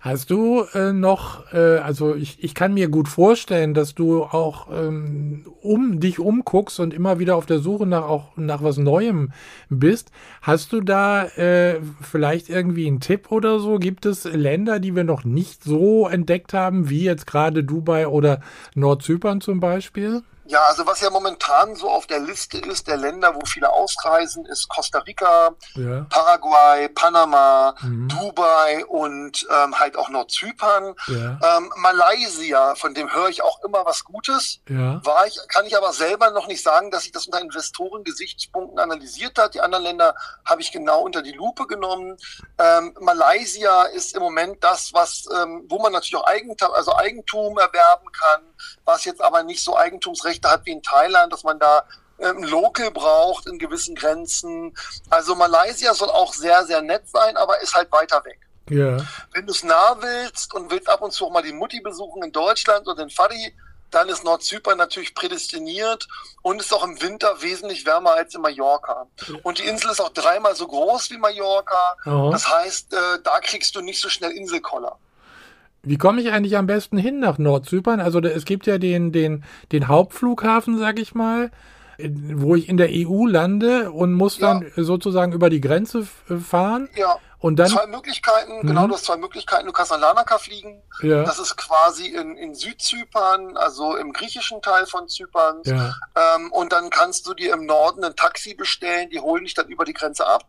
Hast 0.07 0.31
du 0.31 0.63
äh, 0.73 0.93
noch, 0.93 1.51
äh, 1.51 1.79
also 1.79 2.15
ich, 2.15 2.41
ich 2.41 2.53
kann 2.53 2.73
mir 2.73 2.87
gut 2.87 3.09
vorstellen, 3.09 3.73
dass 3.73 3.93
du 3.93 4.23
auch 4.23 4.69
ähm, 4.71 5.45
um 5.61 5.99
dich 5.99 6.17
umguckst 6.17 6.79
und 6.79 6.93
immer 6.93 7.19
wieder 7.19 7.35
auf 7.35 7.45
der 7.45 7.59
Suche 7.59 7.85
nach 7.85 8.03
auch 8.03 8.37
nach 8.37 8.63
was 8.63 8.77
Neuem 8.77 9.33
bist. 9.67 10.13
Hast 10.41 10.71
du 10.71 10.79
da 10.79 11.25
äh, 11.25 11.81
vielleicht 11.99 12.47
irgendwie 12.47 12.87
einen 12.87 13.01
Tipp 13.01 13.33
oder 13.33 13.59
so? 13.59 13.79
Gibt 13.79 14.05
es 14.05 14.23
Länder, 14.23 14.79
die 14.79 14.95
wir 14.95 15.03
noch 15.03 15.25
nicht 15.25 15.65
so 15.65 16.07
entdeckt 16.07 16.53
haben, 16.53 16.89
wie 16.89 17.03
jetzt 17.03 17.27
gerade 17.27 17.65
Dubai 17.65 18.07
oder 18.07 18.39
Nordzypern 18.75 19.41
zum 19.41 19.59
Beispiel? 19.59 20.23
Ja, 20.47 20.63
also 20.63 20.85
was 20.85 21.01
ja 21.01 21.09
momentan 21.09 21.75
so 21.75 21.89
auf 21.89 22.07
der 22.07 22.19
Liste 22.19 22.57
ist, 22.57 22.87
der 22.87 22.97
Länder, 22.97 23.35
wo 23.35 23.41
viele 23.45 23.69
ausreisen, 23.69 24.45
ist 24.45 24.69
Costa 24.69 24.99
Rica, 24.99 25.55
ja. 25.75 26.05
Paraguay, 26.09 26.87
Panama, 26.89 27.75
mhm. 27.81 28.07
Dubai 28.07 28.85
und 28.85 29.45
ähm, 29.51 29.77
halt 29.77 29.97
auch 29.97 30.09
Nordzypern. 30.09 30.95
Ja. 31.07 31.39
Ähm, 31.57 31.71
Malaysia, 31.75 32.75
von 32.75 32.93
dem 32.93 33.13
höre 33.13 33.27
ich 33.27 33.43
auch 33.43 33.61
immer 33.63 33.85
was 33.85 34.03
Gutes. 34.03 34.61
Ja. 34.69 35.01
War 35.03 35.27
ich, 35.27 35.37
kann 35.49 35.65
ich 35.65 35.75
aber 35.75 35.91
selber 35.91 36.31
noch 36.31 36.47
nicht 36.47 36.63
sagen, 36.63 36.91
dass 36.91 37.05
ich 37.05 37.11
das 37.11 37.25
unter 37.25 37.41
Investoren-Gesichtspunkten 37.41 38.79
analysiert 38.79 39.37
hat. 39.37 39.53
Die 39.53 39.61
anderen 39.61 39.83
Länder 39.83 40.15
habe 40.45 40.61
ich 40.61 40.71
genau 40.71 41.01
unter 41.01 41.21
die 41.21 41.33
Lupe 41.33 41.67
genommen. 41.67 42.17
Ähm, 42.57 42.95
Malaysia 43.01 43.83
ist 43.83 44.15
im 44.15 44.21
Moment 44.21 44.63
das, 44.63 44.93
was, 44.93 45.25
ähm, 45.35 45.65
wo 45.67 45.79
man 45.79 45.91
natürlich 45.91 46.15
auch 46.15 46.27
Eigentum, 46.27 46.71
also 46.71 46.95
Eigentum 46.95 47.57
erwerben 47.57 48.11
kann, 48.11 48.41
was 48.85 49.05
jetzt 49.05 49.21
aber 49.21 49.43
nicht 49.43 49.63
so 49.63 49.77
Eigentumsrecht 49.77 50.37
Rechte 50.37 50.49
hat 50.49 50.65
wie 50.65 50.71
in 50.71 50.83
Thailand, 50.83 51.33
dass 51.33 51.43
man 51.43 51.59
da 51.59 51.83
ähm, 52.19 52.43
Local 52.43 52.91
braucht 52.91 53.47
in 53.47 53.59
gewissen 53.59 53.95
Grenzen. 53.95 54.75
Also 55.09 55.35
Malaysia 55.35 55.93
soll 55.93 56.09
auch 56.09 56.33
sehr, 56.33 56.65
sehr 56.65 56.81
nett 56.81 57.07
sein, 57.09 57.37
aber 57.37 57.59
ist 57.61 57.75
halt 57.75 57.91
weiter 57.91 58.23
weg. 58.25 58.39
Ja. 58.69 58.97
Wenn 59.33 59.45
du 59.45 59.51
es 59.51 59.63
nah 59.63 59.97
willst 60.01 60.53
und 60.53 60.69
willst 60.69 60.89
ab 60.89 61.01
und 61.01 61.11
zu 61.11 61.25
auch 61.25 61.31
mal 61.31 61.41
die 61.41 61.53
Mutti 61.53 61.79
besuchen 61.79 62.23
in 62.23 62.31
Deutschland 62.31 62.87
oder 62.87 62.97
den 63.03 63.09
Fadi, 63.09 63.53
dann 63.91 64.09
ist 64.09 64.25
Nordzypern 64.25 64.77
natürlich 64.77 65.15
prädestiniert 65.15 66.09
und 66.41 66.59
ist 66.59 66.73
auch 66.73 66.83
im 66.83 67.01
Winter 67.01 67.41
wesentlich 67.41 67.85
wärmer 67.85 68.11
als 68.11 68.35
in 68.35 68.41
Mallorca. 68.41 69.07
Und 69.43 69.59
die 69.59 69.63
Insel 69.63 69.91
ist 69.91 70.01
auch 70.01 70.09
dreimal 70.09 70.55
so 70.55 70.67
groß 70.67 71.09
wie 71.11 71.17
Mallorca. 71.17 71.95
Aha. 72.03 72.29
Das 72.31 72.49
heißt, 72.49 72.93
äh, 72.93 72.97
da 73.23 73.39
kriegst 73.39 73.75
du 73.75 73.81
nicht 73.81 74.01
so 74.01 74.09
schnell 74.09 74.31
Inselkoller. 74.31 74.99
Wie 75.87 75.97
komme 75.97 76.21
ich 76.21 76.31
eigentlich 76.31 76.57
am 76.57 76.67
besten 76.67 76.97
hin 76.97 77.19
nach 77.19 77.37
Nordzypern? 77.37 77.99
Also 77.99 78.19
es 78.19 78.45
gibt 78.45 78.67
ja 78.67 78.77
den, 78.77 79.11
den, 79.11 79.43
den 79.71 79.87
Hauptflughafen, 79.87 80.77
sag 80.77 80.99
ich 80.99 81.15
mal, 81.15 81.51
wo 81.97 82.55
ich 82.55 82.69
in 82.69 82.77
der 82.77 82.89
EU 82.91 83.25
lande 83.25 83.91
und 83.91 84.13
muss 84.13 84.37
ja. 84.37 84.59
dann 84.59 84.71
sozusagen 84.75 85.31
über 85.31 85.49
die 85.49 85.61
Grenze 85.61 86.07
fahren. 86.43 86.89
Ja. 86.95 87.17
Und 87.39 87.57
dann, 87.57 87.67
zwei 87.67 87.85
Möglichkeiten, 87.85 88.61
mhm. 88.61 88.67
genau, 88.67 88.87
du 88.87 88.95
hast 88.95 89.05
zwei 89.05 89.17
Möglichkeiten. 89.17 89.67
Du 89.67 89.71
kannst 89.71 89.91
nach 89.91 89.99
Larnaca 89.99 90.39
fliegen. 90.39 90.81
Ja. 91.03 91.23
Das 91.23 91.37
ist 91.37 91.55
quasi 91.55 92.07
in, 92.07 92.35
in 92.35 92.55
Südzypern, 92.55 93.55
also 93.57 93.95
im 93.95 94.11
griechischen 94.11 94.61
Teil 94.61 94.87
von 94.87 95.07
Zypern. 95.07 95.61
Ja. 95.65 95.95
Ähm, 96.15 96.51
und 96.51 96.73
dann 96.73 96.89
kannst 96.89 97.27
du 97.27 97.35
dir 97.35 97.53
im 97.53 97.65
Norden 97.65 98.03
ein 98.03 98.15
Taxi 98.15 98.55
bestellen, 98.55 99.11
die 99.11 99.19
holen 99.19 99.43
dich 99.43 99.53
dann 99.53 99.67
über 99.67 99.85
die 99.85 99.93
Grenze 99.93 100.25
ab. 100.25 100.45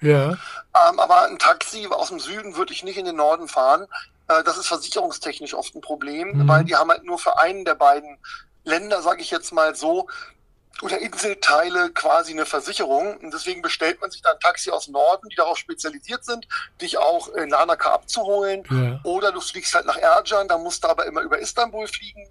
Ja. 0.00 0.30
Ähm, 0.30 1.00
aber 1.00 1.22
ein 1.22 1.38
Taxi 1.38 1.88
aus 1.90 2.08
dem 2.08 2.20
Süden 2.20 2.56
würde 2.56 2.72
ich 2.72 2.84
nicht 2.84 2.98
in 2.98 3.04
den 3.04 3.16
Norden 3.16 3.48
fahren. 3.48 3.86
Äh, 4.28 4.44
das 4.44 4.58
ist 4.58 4.68
versicherungstechnisch 4.68 5.54
oft 5.54 5.74
ein 5.74 5.80
Problem, 5.80 6.38
mhm. 6.38 6.48
weil 6.48 6.64
die 6.64 6.76
haben 6.76 6.90
halt 6.90 7.04
nur 7.04 7.18
für 7.18 7.38
einen 7.38 7.64
der 7.64 7.74
beiden 7.74 8.18
Länder, 8.64 9.02
sage 9.02 9.22
ich 9.22 9.30
jetzt 9.30 9.52
mal 9.52 9.74
so, 9.74 10.08
oder 10.82 10.98
Inselteile 10.98 11.90
quasi 11.90 12.32
eine 12.32 12.46
Versicherung. 12.46 13.16
Und 13.16 13.34
deswegen 13.34 13.62
bestellt 13.62 14.00
man 14.00 14.10
sich 14.10 14.22
dann 14.22 14.34
ein 14.34 14.40
Taxi 14.40 14.70
aus 14.70 14.88
Norden, 14.88 15.28
die 15.28 15.36
darauf 15.36 15.58
spezialisiert 15.58 16.24
sind, 16.24 16.46
dich 16.80 16.98
auch 16.98 17.28
in 17.28 17.48
Lanaka 17.48 17.92
abzuholen. 17.92 18.62
Ja. 18.70 19.00
Oder 19.02 19.32
du 19.32 19.40
fliegst 19.40 19.74
halt 19.74 19.86
nach 19.86 19.96
Ercan, 19.96 20.46
da 20.46 20.56
musst 20.56 20.84
du 20.84 20.88
aber 20.88 21.06
immer 21.06 21.22
über 21.22 21.38
Istanbul 21.38 21.88
fliegen. 21.88 22.28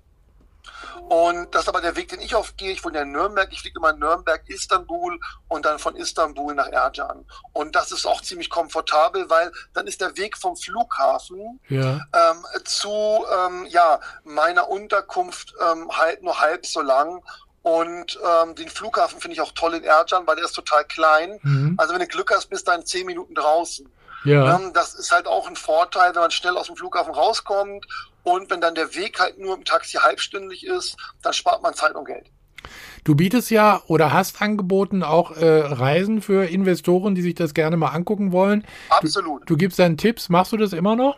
Und 1.09 1.53
das 1.53 1.63
ist 1.63 1.69
aber 1.69 1.81
der 1.81 1.95
Weg, 1.95 2.09
den 2.09 2.19
ich 2.19 2.35
oft 2.35 2.57
gehe. 2.57 2.71
Ich 2.71 2.83
wohne 2.83 2.97
ja 2.97 3.03
in 3.03 3.11
Nürnberg. 3.11 3.47
Ich 3.51 3.61
fliege 3.61 3.79
immer 3.79 3.91
in 3.91 3.99
Nürnberg, 3.99 4.41
Istanbul 4.47 5.19
und 5.47 5.65
dann 5.65 5.79
von 5.79 5.95
Istanbul 5.95 6.53
nach 6.53 6.67
Ercan. 6.67 7.25
Und 7.53 7.75
das 7.75 7.91
ist 7.91 8.05
auch 8.05 8.21
ziemlich 8.21 8.49
komfortabel, 8.49 9.29
weil 9.29 9.51
dann 9.73 9.87
ist 9.87 10.01
der 10.01 10.17
Weg 10.17 10.37
vom 10.37 10.55
Flughafen 10.55 11.59
ja. 11.69 12.01
ähm, 12.13 12.45
zu 12.65 12.89
ähm, 12.89 13.65
ja, 13.69 13.99
meiner 14.23 14.69
Unterkunft 14.69 15.53
ähm, 15.61 15.89
halt 15.95 16.23
nur 16.23 16.39
halb 16.39 16.65
so 16.65 16.81
lang. 16.81 17.23
Und 17.61 18.17
ähm, 18.25 18.55
den 18.55 18.69
Flughafen 18.69 19.19
finde 19.19 19.35
ich 19.35 19.41
auch 19.41 19.51
toll 19.51 19.73
in 19.73 19.83
Ercan, 19.83 20.25
weil 20.25 20.37
der 20.37 20.45
ist 20.45 20.53
total 20.53 20.85
klein. 20.85 21.39
Mhm. 21.41 21.75
Also 21.77 21.93
wenn 21.93 21.99
du 21.99 22.07
Glück 22.07 22.31
hast, 22.33 22.47
bist 22.47 22.67
du 22.67 22.71
in 22.71 22.85
zehn 22.85 23.05
Minuten 23.05 23.35
draußen. 23.35 23.91
Ja. 24.23 24.55
Ähm, 24.55 24.71
das 24.73 24.93
ist 24.93 25.11
halt 25.11 25.27
auch 25.27 25.47
ein 25.47 25.55
Vorteil, 25.55 26.13
wenn 26.15 26.21
man 26.21 26.31
schnell 26.31 26.57
aus 26.57 26.67
dem 26.67 26.75
Flughafen 26.75 27.13
rauskommt. 27.13 27.85
Und 28.27 28.49
wenn 28.49 28.59
dann 28.59 28.75
der 28.75 28.93
Weg 28.93 29.21
halt 29.21 29.39
nur 29.39 29.55
im 29.55 29.63
Taxi 29.63 29.99
halbstündlich 29.99 30.65
ist, 30.65 30.97
dann 31.21 31.31
spart 31.31 31.63
man 31.63 31.73
Zeit 31.73 31.95
und 31.95 32.03
Geld. 32.03 32.29
Du 33.05 33.15
bietest 33.15 33.49
ja 33.51 33.81
oder 33.87 34.11
hast 34.11 34.41
angeboten 34.41 35.01
auch 35.01 35.37
äh, 35.37 35.45
Reisen 35.45 36.21
für 36.21 36.43
Investoren, 36.43 37.15
die 37.15 37.21
sich 37.21 37.35
das 37.35 37.53
gerne 37.53 37.77
mal 37.77 37.91
angucken 37.91 38.33
wollen. 38.33 38.67
Absolut. 38.89 39.43
Du, 39.43 39.53
du 39.53 39.57
gibst 39.57 39.79
dann 39.79 39.95
Tipps. 39.95 40.27
Machst 40.27 40.51
du 40.51 40.57
das 40.57 40.73
immer 40.73 40.97
noch? 40.97 41.17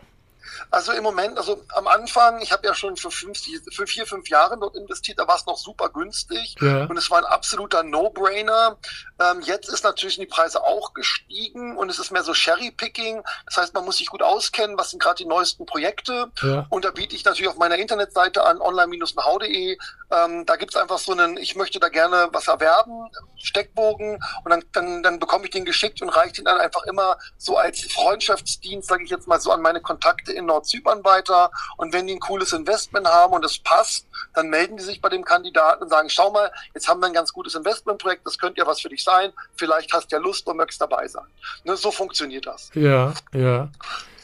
Also 0.70 0.92
im 0.92 1.02
Moment, 1.02 1.38
also 1.38 1.62
am 1.74 1.86
Anfang, 1.86 2.40
ich 2.40 2.52
habe 2.52 2.66
ja 2.66 2.74
schon 2.74 2.96
für, 2.96 3.10
fünf, 3.10 3.38
für 3.72 3.86
vier, 3.86 4.06
fünf 4.06 4.28
Jahre 4.28 4.58
dort 4.58 4.76
investiert, 4.76 5.18
da 5.18 5.26
war 5.26 5.36
es 5.36 5.46
noch 5.46 5.58
super 5.58 5.88
günstig 5.88 6.56
ja. 6.60 6.84
und 6.84 6.96
es 6.96 7.10
war 7.10 7.18
ein 7.18 7.24
absoluter 7.24 7.82
No-Brainer. 7.82 8.76
Ähm, 9.18 9.40
jetzt 9.42 9.68
ist 9.68 9.84
natürlich 9.84 10.16
die 10.16 10.26
Preise 10.26 10.62
auch 10.62 10.94
gestiegen 10.94 11.76
und 11.76 11.90
es 11.90 11.98
ist 11.98 12.10
mehr 12.10 12.22
so 12.22 12.32
Cherry-Picking. 12.32 13.22
Das 13.46 13.56
heißt, 13.56 13.74
man 13.74 13.84
muss 13.84 13.98
sich 13.98 14.08
gut 14.08 14.22
auskennen, 14.22 14.78
was 14.78 14.90
sind 14.90 15.02
gerade 15.02 15.16
die 15.16 15.26
neuesten 15.26 15.66
Projekte. 15.66 16.30
Ja. 16.42 16.66
Und 16.70 16.84
da 16.84 16.90
biete 16.90 17.14
ich 17.14 17.24
natürlich 17.24 17.48
auf 17.48 17.58
meiner 17.58 17.76
Internetseite 17.76 18.44
an, 18.44 18.60
online-nahau.de. 18.60 19.78
Ähm, 20.12 20.46
da 20.46 20.56
gibt 20.56 20.74
es 20.74 20.80
einfach 20.80 20.98
so 20.98 21.12
einen, 21.12 21.36
ich 21.36 21.54
möchte 21.54 21.78
da 21.78 21.88
gerne 21.88 22.28
was 22.32 22.48
erwerben, 22.48 23.08
Steckbogen 23.36 24.18
und 24.44 24.50
dann, 24.50 24.64
dann, 24.72 25.02
dann 25.02 25.20
bekomme 25.20 25.44
ich 25.44 25.50
den 25.50 25.64
geschickt 25.64 26.02
und 26.02 26.08
reiche 26.08 26.34
den 26.34 26.46
dann 26.46 26.58
einfach 26.58 26.84
immer 26.84 27.16
so 27.36 27.56
als 27.56 27.80
Freundschaftsdienst, 27.92 28.88
sage 28.88 29.04
ich 29.04 29.10
jetzt 29.10 29.28
mal 29.28 29.40
so, 29.40 29.52
an 29.52 29.62
meine 29.62 29.80
Kontakte 29.80 30.32
in 30.32 30.46
Nordzypern 30.50 31.04
weiter. 31.04 31.50
Und 31.76 31.92
wenn 31.92 32.06
die 32.06 32.14
ein 32.14 32.20
cooles 32.20 32.52
Investment 32.52 33.06
haben 33.06 33.32
und 33.32 33.44
es 33.44 33.58
passt, 33.58 34.06
dann 34.34 34.48
melden 34.48 34.76
die 34.76 34.82
sich 34.82 35.00
bei 35.00 35.08
dem 35.08 35.24
Kandidaten 35.24 35.82
und 35.82 35.88
sagen, 35.88 36.08
schau 36.10 36.30
mal, 36.30 36.52
jetzt 36.74 36.88
haben 36.88 37.00
wir 37.00 37.06
ein 37.06 37.12
ganz 37.12 37.32
gutes 37.32 37.54
Investmentprojekt, 37.54 38.26
das 38.26 38.38
könnte 38.38 38.60
ja 38.60 38.66
was 38.66 38.80
für 38.80 38.88
dich 38.88 39.02
sein. 39.02 39.32
Vielleicht 39.56 39.92
hast 39.92 40.10
du 40.10 40.16
ja 40.16 40.22
Lust 40.22 40.46
und 40.46 40.56
möchtest 40.56 40.80
dabei 40.80 41.08
sein. 41.08 41.26
Ne, 41.64 41.76
so 41.76 41.90
funktioniert 41.90 42.46
das. 42.46 42.70
Ja, 42.74 43.12
ja. 43.32 43.68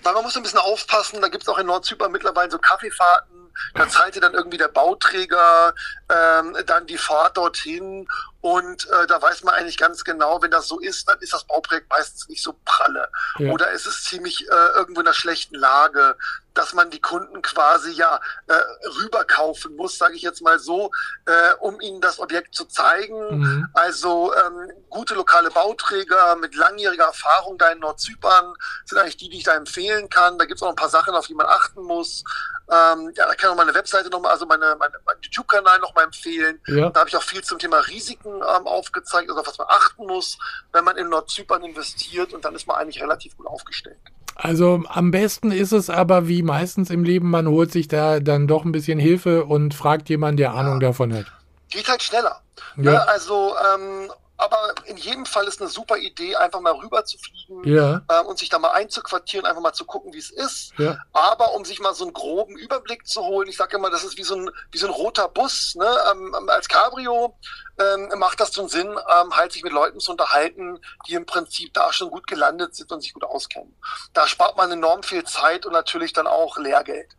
Weil 0.03 0.15
man 0.15 0.23
muss 0.23 0.37
ein 0.37 0.43
bisschen 0.43 0.61
aufpassen, 0.61 1.21
da 1.21 1.29
gibt 1.29 1.43
es 1.43 1.49
auch 1.49 1.59
in 1.59 1.67
Nordzypern 1.67 2.13
mittlerweile 2.13 2.51
so 2.51 2.59
Kaffeefahrten, 2.59 3.37
da 3.75 3.89
zahlt 3.89 4.15
dir 4.15 4.21
dann 4.21 4.35
irgendwie 4.35 4.59
der 4.59 4.69
Bauträger 4.69 5.75
ähm, 6.09 6.57
dann 6.67 6.87
die 6.87 6.99
Fahrt 6.99 7.37
dorthin 7.37 8.07
und 8.41 8.89
äh, 8.91 9.07
da 9.07 9.21
weiß 9.21 9.43
man 9.45 9.55
eigentlich 9.55 9.77
ganz 9.77 10.05
genau, 10.05 10.41
wenn 10.43 10.51
das 10.51 10.69
so 10.69 10.79
ist, 10.79 11.09
dann 11.09 11.19
ist 11.21 11.33
das 11.33 11.45
Bauprojekt 11.45 11.91
meistens 11.91 12.29
nicht 12.29 12.43
so 12.43 12.57
pralle. 12.65 13.09
Ja. 13.39 13.53
Oder 13.53 13.73
es 13.73 13.87
ist 13.87 14.05
ziemlich 14.05 14.47
äh, 14.49 14.69
irgendwo 14.77 15.01
in 15.01 15.07
einer 15.07 15.15
schlechten 15.15 15.57
Lage, 15.57 16.17
dass 16.57 16.73
man 16.73 16.91
die 16.91 17.01
Kunden 17.01 17.43
quasi 17.43 17.93
ja 17.93 18.21
äh, 18.47 18.55
rüberkaufen 19.03 19.77
muss, 19.77 19.99
sage 19.99 20.15
ich 20.15 20.23
jetzt 20.23 20.43
mal 20.43 20.59
so, 20.59 20.91
äh, 21.27 21.55
um 21.61 21.81
ihnen 21.81 22.01
das 22.01 22.19
Objekt 22.19 22.55
zu 22.55 22.65
zeigen. 22.65 23.39
Mhm. 23.39 23.69
Also 23.75 24.33
ähm, 24.35 24.71
gute 24.89 25.15
lokale 25.15 25.51
Bauträger 25.51 26.37
mit 26.37 26.55
langjähriger 26.55 27.05
Erfahrung 27.05 27.59
da 27.59 27.71
in 27.71 27.81
Nordzypern 27.81 28.55
sind 28.85 28.99
eigentlich 28.99 29.17
die, 29.19 29.29
die 29.29 29.39
ich 29.39 29.45
da 29.45 29.55
empfehlen 29.55 30.09
kann. 30.09 30.39
Da 30.39 30.47
gibt 30.47 30.59
es 30.59 30.63
auch 30.63 30.71
ein 30.71 30.77
paar 30.77 30.89
Sachen, 30.89 31.15
auf 31.15 31.27
die 31.27 31.35
man 31.35 31.47
achten 31.47 31.83
muss. 31.83 32.25
Ähm, 32.69 33.13
ja, 33.15 33.27
da 33.27 33.35
kann 33.35 33.37
ich 33.39 33.47
auch 33.47 33.57
meine 33.57 33.75
Webseite 33.75 34.11
nochmal, 34.11 34.33
also 34.33 34.45
meine, 34.45 34.75
meine, 34.77 34.95
meinen 35.05 35.21
YouTube-Kanal 35.23 35.79
nochmal 35.79 36.05
empfehlen. 36.05 36.61
Ja. 36.67 36.91
Da 36.91 37.01
habe 37.01 37.09
ich 37.09 37.17
auch 37.17 37.23
viel 37.23 37.45
zum 37.45 37.59
Thema 37.59 37.79
Risiken 37.79 38.26
ähm, 38.29 38.67
aufgezeigt, 38.67 39.31
also 39.31 39.47
was 39.47 39.59
man 39.59 39.67
achten 39.71 40.07
muss, 40.07 40.39
wenn 40.73 40.85
man 40.85 40.97
in 40.97 41.09
Nordzypern 41.09 41.63
investiert 41.65 42.33
und 42.33 42.45
dann 42.45 42.55
ist 42.55 42.67
man 42.67 42.77
eigentlich 42.77 43.03
relativ 43.03 43.37
gut 43.37 43.47
aufgestellt. 43.47 43.99
Also 44.35 44.83
am 44.89 45.11
besten 45.11 45.51
ist 45.51 45.73
es 45.73 45.89
aber, 45.89 46.29
wie 46.29 46.43
meistens 46.43 46.91
im 46.91 47.05
Leben, 47.05 47.31
man 47.31 47.49
holt 47.49 47.73
sich 47.73 47.89
da 47.89 48.21
dann 48.21 48.47
doch 48.47 48.65
ein 48.65 48.73
bisschen 48.73 48.99
Hilfe 48.99 49.47
und 49.47 49.73
fragt 49.73 50.11
jemanden, 50.11 50.37
der 50.37 50.53
Ahnung 50.53 50.75
ja. 50.75 50.89
davon 50.89 51.15
hat. 51.15 51.27
Geht 51.71 51.89
halt 51.89 52.03
schneller. 52.03 52.43
Ja. 52.77 52.93
Ne? 52.93 53.09
Also 53.09 53.55
ähm, 53.75 54.11
aber 54.37 54.75
in 54.85 54.97
jedem 54.97 55.25
Fall 55.27 55.47
ist 55.47 55.61
eine 55.61 55.71
super 55.71 55.97
Idee, 55.97 56.37
einfach 56.37 56.61
mal 56.61 56.75
rüber 56.75 57.05
zu 57.05 57.19
fliegen 57.19 57.65
ja. 57.65 58.03
äh, 58.09 58.21
und 58.23 58.39
sich 58.39 58.49
da 58.49 58.59
mal 58.59 58.73
einzuquartieren, 58.73 59.47
einfach 59.47 59.63
mal 59.63 59.73
zu 59.73 59.85
gucken, 59.85 60.13
wie 60.13 60.19
es 60.19 60.31
ist. 60.31 60.73
Ja. 60.79 60.99
Aber 61.13 61.55
um 61.55 61.65
sich 61.65 61.81
mal 61.81 61.95
so 61.95 62.05
einen 62.05 62.13
groben 62.13 62.57
Überblick 62.57 63.07
zu 63.07 63.23
holen, 63.23 63.49
ich 63.49 63.57
sage 63.57 63.77
immer, 63.77 63.91
das 63.91 64.05
ist 64.05 64.19
wie 64.19 64.23
so 64.23 64.35
ein, 64.35 64.51
wie 64.71 64.79
so 64.79 64.87
ein 64.87 64.93
roter 64.93 65.29
Bus. 65.29 65.75
Ne? 65.75 65.89
Ähm, 66.13 66.35
ähm 66.39 66.49
als 66.49 66.69
Cabrio 66.69 67.37
ähm, 67.79 68.11
macht 68.19 68.41
das 68.41 68.55
schon 68.55 68.69
Sinn, 68.69 68.89
ähm, 68.89 69.37
halt 69.37 69.53
sich 69.53 69.63
mit 69.63 69.73
Leuten 69.73 70.01
zu 70.01 70.13
unterhalten, 70.13 70.81
die 71.09 71.15
im 71.15 71.27
Prinzip 71.27 71.73
da 71.75 71.93
schon 71.93 72.11
gut 72.11 72.27
gelandet 72.27 72.75
sind 72.75 72.93
und 72.93 73.01
sich 73.01 73.13
gut 73.13 73.25
auskennen. 73.25 73.75
Da 74.13 74.27
spart 74.27 74.57
man 74.57 74.71
enorm 74.71 75.03
viel 75.03 75.25
Zeit 75.25 75.67
und 75.67 75.73
natürlich 75.73 76.13
dann 76.13 76.27
auch 76.27 76.57
Lehrgeld. 76.57 77.17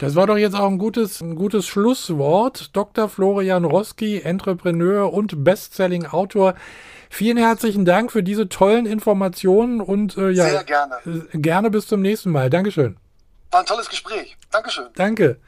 Das 0.00 0.14
war 0.14 0.26
doch 0.26 0.38
jetzt 0.38 0.56
auch 0.56 0.66
ein 0.66 0.78
gutes, 0.78 1.20
ein 1.20 1.36
gutes 1.36 1.66
Schlusswort. 1.66 2.74
Dr. 2.74 3.10
Florian 3.10 3.66
Roski, 3.66 4.22
Entrepreneur 4.22 5.12
und 5.12 5.44
Bestselling-Autor. 5.44 6.54
Vielen 7.10 7.36
herzlichen 7.36 7.84
Dank 7.84 8.10
für 8.10 8.22
diese 8.22 8.48
tollen 8.48 8.86
Informationen 8.86 9.82
und 9.82 10.16
äh, 10.16 10.30
ja, 10.30 10.48
Sehr 10.48 10.64
gerne. 10.64 10.94
Äh, 11.04 11.38
gerne 11.38 11.70
bis 11.70 11.86
zum 11.86 12.00
nächsten 12.00 12.30
Mal. 12.30 12.48
Dankeschön. 12.48 12.96
War 13.50 13.60
ein 13.60 13.66
tolles 13.66 13.90
Gespräch. 13.90 14.38
Dankeschön. 14.50 14.86
Danke. 14.94 15.40